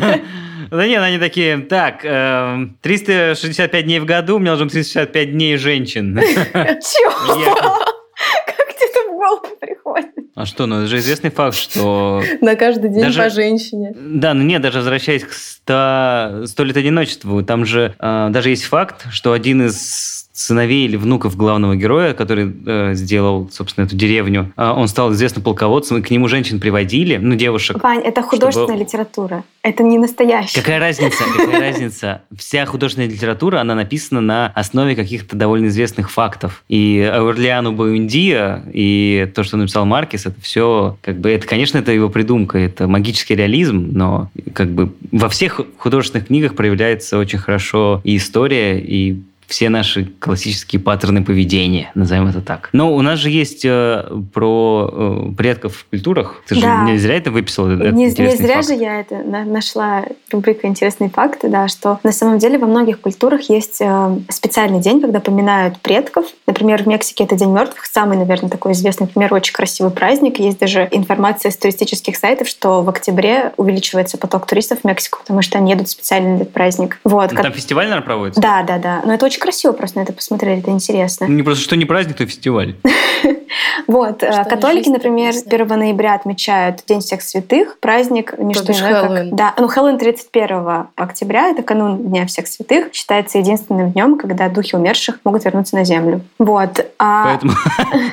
[0.70, 5.56] Да нет, они такие, так, э, 365 дней в году, у меня быть 365 дней
[5.58, 6.18] женщин.
[6.22, 7.44] Чего?
[8.46, 10.10] Как тебе это в голову приходит?
[10.34, 12.22] А что, ну это же известный факт, что...
[12.40, 13.94] На каждый день Даже- по женщине.
[13.94, 18.64] Да, ну нет, даже возвращаясь к 100, 100 лет одиночеству, там же э, даже есть
[18.64, 24.52] факт, что один из сыновей или внуков главного героя, который э, сделал, собственно, эту деревню,
[24.56, 27.82] э, он стал известным полководцем, и к нему женщин приводили, ну, девушек.
[27.82, 29.44] Вань, это художественная Чтобы- литература.
[29.62, 30.60] Это не настоящая.
[30.60, 31.24] Какая разница?
[31.36, 32.22] Какая разница?
[32.36, 36.64] Вся художественная литература, она написана на основе каких-то довольно известных фактов.
[36.68, 41.92] И Аурлиану Буэндия и то, что написал Маркес, это все, как бы, это, конечно, это
[41.92, 48.00] его придумка, это магический реализм, но как бы во всех художественных книгах проявляется очень хорошо
[48.02, 49.22] и история, и
[49.52, 52.70] все наши классические паттерны поведения, назовем это так.
[52.72, 54.90] Но у нас же есть э, про
[55.30, 56.42] э, предков в культурах.
[56.48, 56.86] Ты Да.
[56.86, 57.68] же не зря это выписал?
[57.68, 58.66] этот Не, не зря факт?
[58.68, 62.98] же я это на- нашла рубрика «Интересные факты», да, что на самом деле во многих
[63.02, 66.24] культурах есть э, специальный день, когда поминают предков.
[66.46, 70.38] Например, в Мексике это День мертвых, самый, наверное, такой известный, например, очень красивый праздник.
[70.38, 75.42] Есть даже информация с туристических сайтов, что в октябре увеличивается поток туристов в Мексику, потому
[75.42, 76.98] что они едут специально на этот праздник.
[77.04, 77.30] Вот.
[77.30, 78.40] Ну, как- Там фестиваль, наверное, проводится?
[78.40, 79.02] Да, да, да.
[79.04, 81.24] Но это очень красиво, просто на это посмотрели, это интересно.
[81.26, 82.76] Не просто что не праздник, то фестиваль.
[83.86, 89.24] Вот, э, Что католики, например, 1 ноября отмечают День всех святых, праздник не что иное,
[89.24, 89.34] как-.
[89.34, 94.76] Да, ну Хэллоуин 31 октября, это канун Дня всех святых, считается единственным днем, когда духи
[94.76, 96.22] умерших могут вернуться на землю.
[96.38, 96.84] Вот.
[96.98, 97.52] а- Поэтому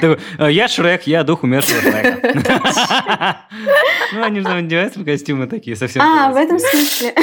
[0.39, 3.37] «Э, я Шрек, я дух умершего Шрека.
[4.11, 6.01] Ну, они же надеваются в костюмы такие совсем.
[6.01, 7.13] А, в этом смысле.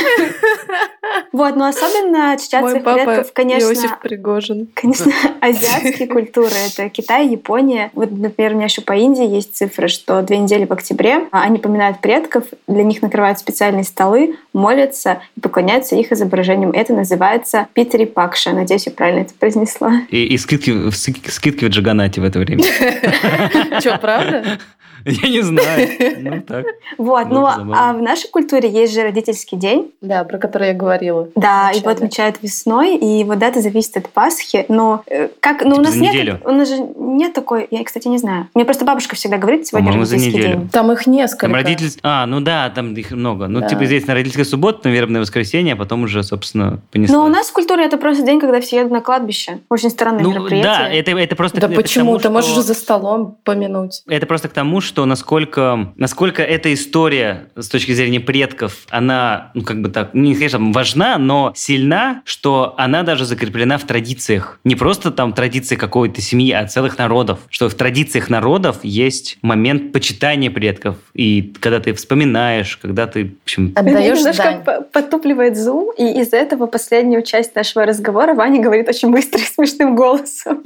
[1.32, 4.68] Вот, но особенно чтят Мой своих папа предков, конечно, Иосиф Пригожин.
[4.74, 6.54] Конечно, азиатские культуры.
[6.66, 7.90] Это Китай, Япония.
[7.94, 11.42] Вот, например, у меня еще по Индии есть цифры, что две недели в октябре а,
[11.42, 16.72] они поминают предков, для них накрывают специальные столы, молятся и поклоняются их изображениям.
[16.72, 18.52] Это называется Питери Пакша.
[18.52, 20.02] Надеюсь, я правильно это произнесла.
[20.10, 22.62] И, и скидки, скидки в Джаганате в это время.
[23.80, 24.58] Что, правда?
[25.22, 25.88] Я не знаю.
[26.20, 26.66] Ну, так.
[26.98, 29.92] Вот, Ну, ну а в нашей культуре есть же родительский день.
[30.00, 31.28] Да, про который я говорила.
[31.36, 34.64] Да, его отмечают весной, и вот дата зависит от Пасхи.
[34.68, 38.08] Но э, как, ну у Типа нас нет, у нас же нет такой, я, кстати,
[38.08, 38.48] не знаю.
[38.54, 40.58] Мне просто бабушка всегда говорит, сегодня По-моему, за родительский неделю.
[40.60, 40.68] день.
[40.70, 41.46] Там их несколько.
[41.46, 42.00] Там родитель...
[42.02, 43.46] А, ну да, там их много.
[43.46, 47.16] Ну, типа здесь на родительская суббота, на вербное воскресенье, а потом уже, собственно, понеслась.
[47.16, 49.60] Но у нас в культуре это просто день, когда все едут на кладбище.
[49.70, 50.62] Очень странное Ну, мероприятие.
[50.72, 51.60] да, это, это просто...
[51.60, 52.18] Да почему?
[52.18, 54.02] Ты можешь же за столом помянуть.
[54.08, 59.62] Это просто к тому, что насколько, насколько эта история с точки зрения предков, она, ну,
[59.62, 64.60] как бы так, не конечно, важна, но сильна, что она даже закреплена в традициях.
[64.64, 67.40] Не просто там традиции какой-то семьи, а целых народов.
[67.50, 70.96] Что в традициях народов есть момент почитания предков.
[71.14, 73.72] И когда ты вспоминаешь, когда ты, в общем...
[73.76, 75.54] Отдаешь Немножко дань.
[75.56, 80.62] зум, и из этого последнюю часть нашего разговора Ваня говорит очень быстро и смешным голосом.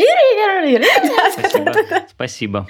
[1.32, 1.72] Спасибо.
[2.10, 2.66] Спасибо.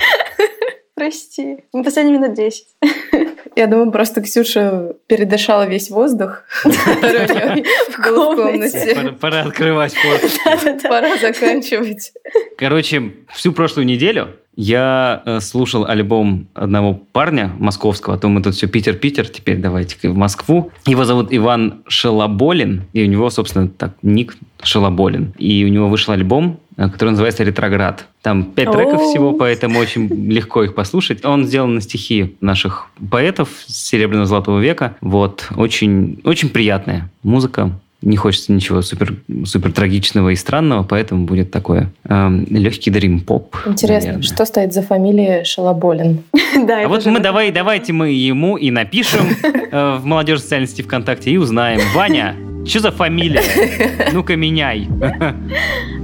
[1.00, 1.56] Прости.
[1.72, 2.66] Ну, последние минут 10.
[3.56, 7.64] Я думаю, просто Ксюша передышала весь воздух, который у нее
[8.06, 8.94] был в комнате.
[8.94, 10.78] Пора, пора открывать фото.
[10.86, 12.12] Пора заканчивать.
[12.58, 18.54] Короче, всю прошлую неделю я э, слушал альбом одного парня московского, а то мы тут
[18.54, 20.70] все Питер-Питер, теперь давайте в Москву.
[20.84, 25.32] Его зовут Иван Шалоболин, и у него, собственно, так ник Шалоболин.
[25.38, 28.06] И у него вышел альбом, который называется «Ретроград».
[28.22, 31.24] Там пять треков всего, поэтому очень легко их послушать.
[31.24, 34.96] Он сделан на стихи наших поэтов Серебряного Золотого века.
[35.00, 37.72] Вот, очень, очень приятная музыка.
[38.02, 43.54] Не хочется ничего супер, супер трагичного и странного, поэтому будет такое эм, легкий дрим-поп.
[43.66, 44.22] Интересно, наверное.
[44.22, 46.22] что стоит за фамилией Шалоболин?
[46.66, 50.82] Да, А вот мы давай, давайте мы ему и напишем э, в молодежной социальной сети
[50.82, 51.80] ВКонтакте и узнаем.
[51.94, 52.34] Ваня,
[52.66, 53.42] что за фамилия?
[54.12, 54.88] Ну-ка меняй.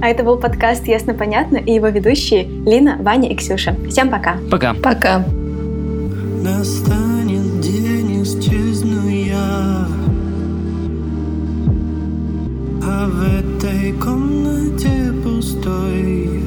[0.01, 3.75] А это был подкаст «Ясно-понятно» и его ведущие Лина, Ваня и Ксюша.
[3.89, 4.37] Всем пока.
[4.51, 4.73] Пока.
[4.73, 5.25] Пока.
[6.43, 9.87] Настанет день, исчезну я
[12.83, 16.46] А в этой комнате пустой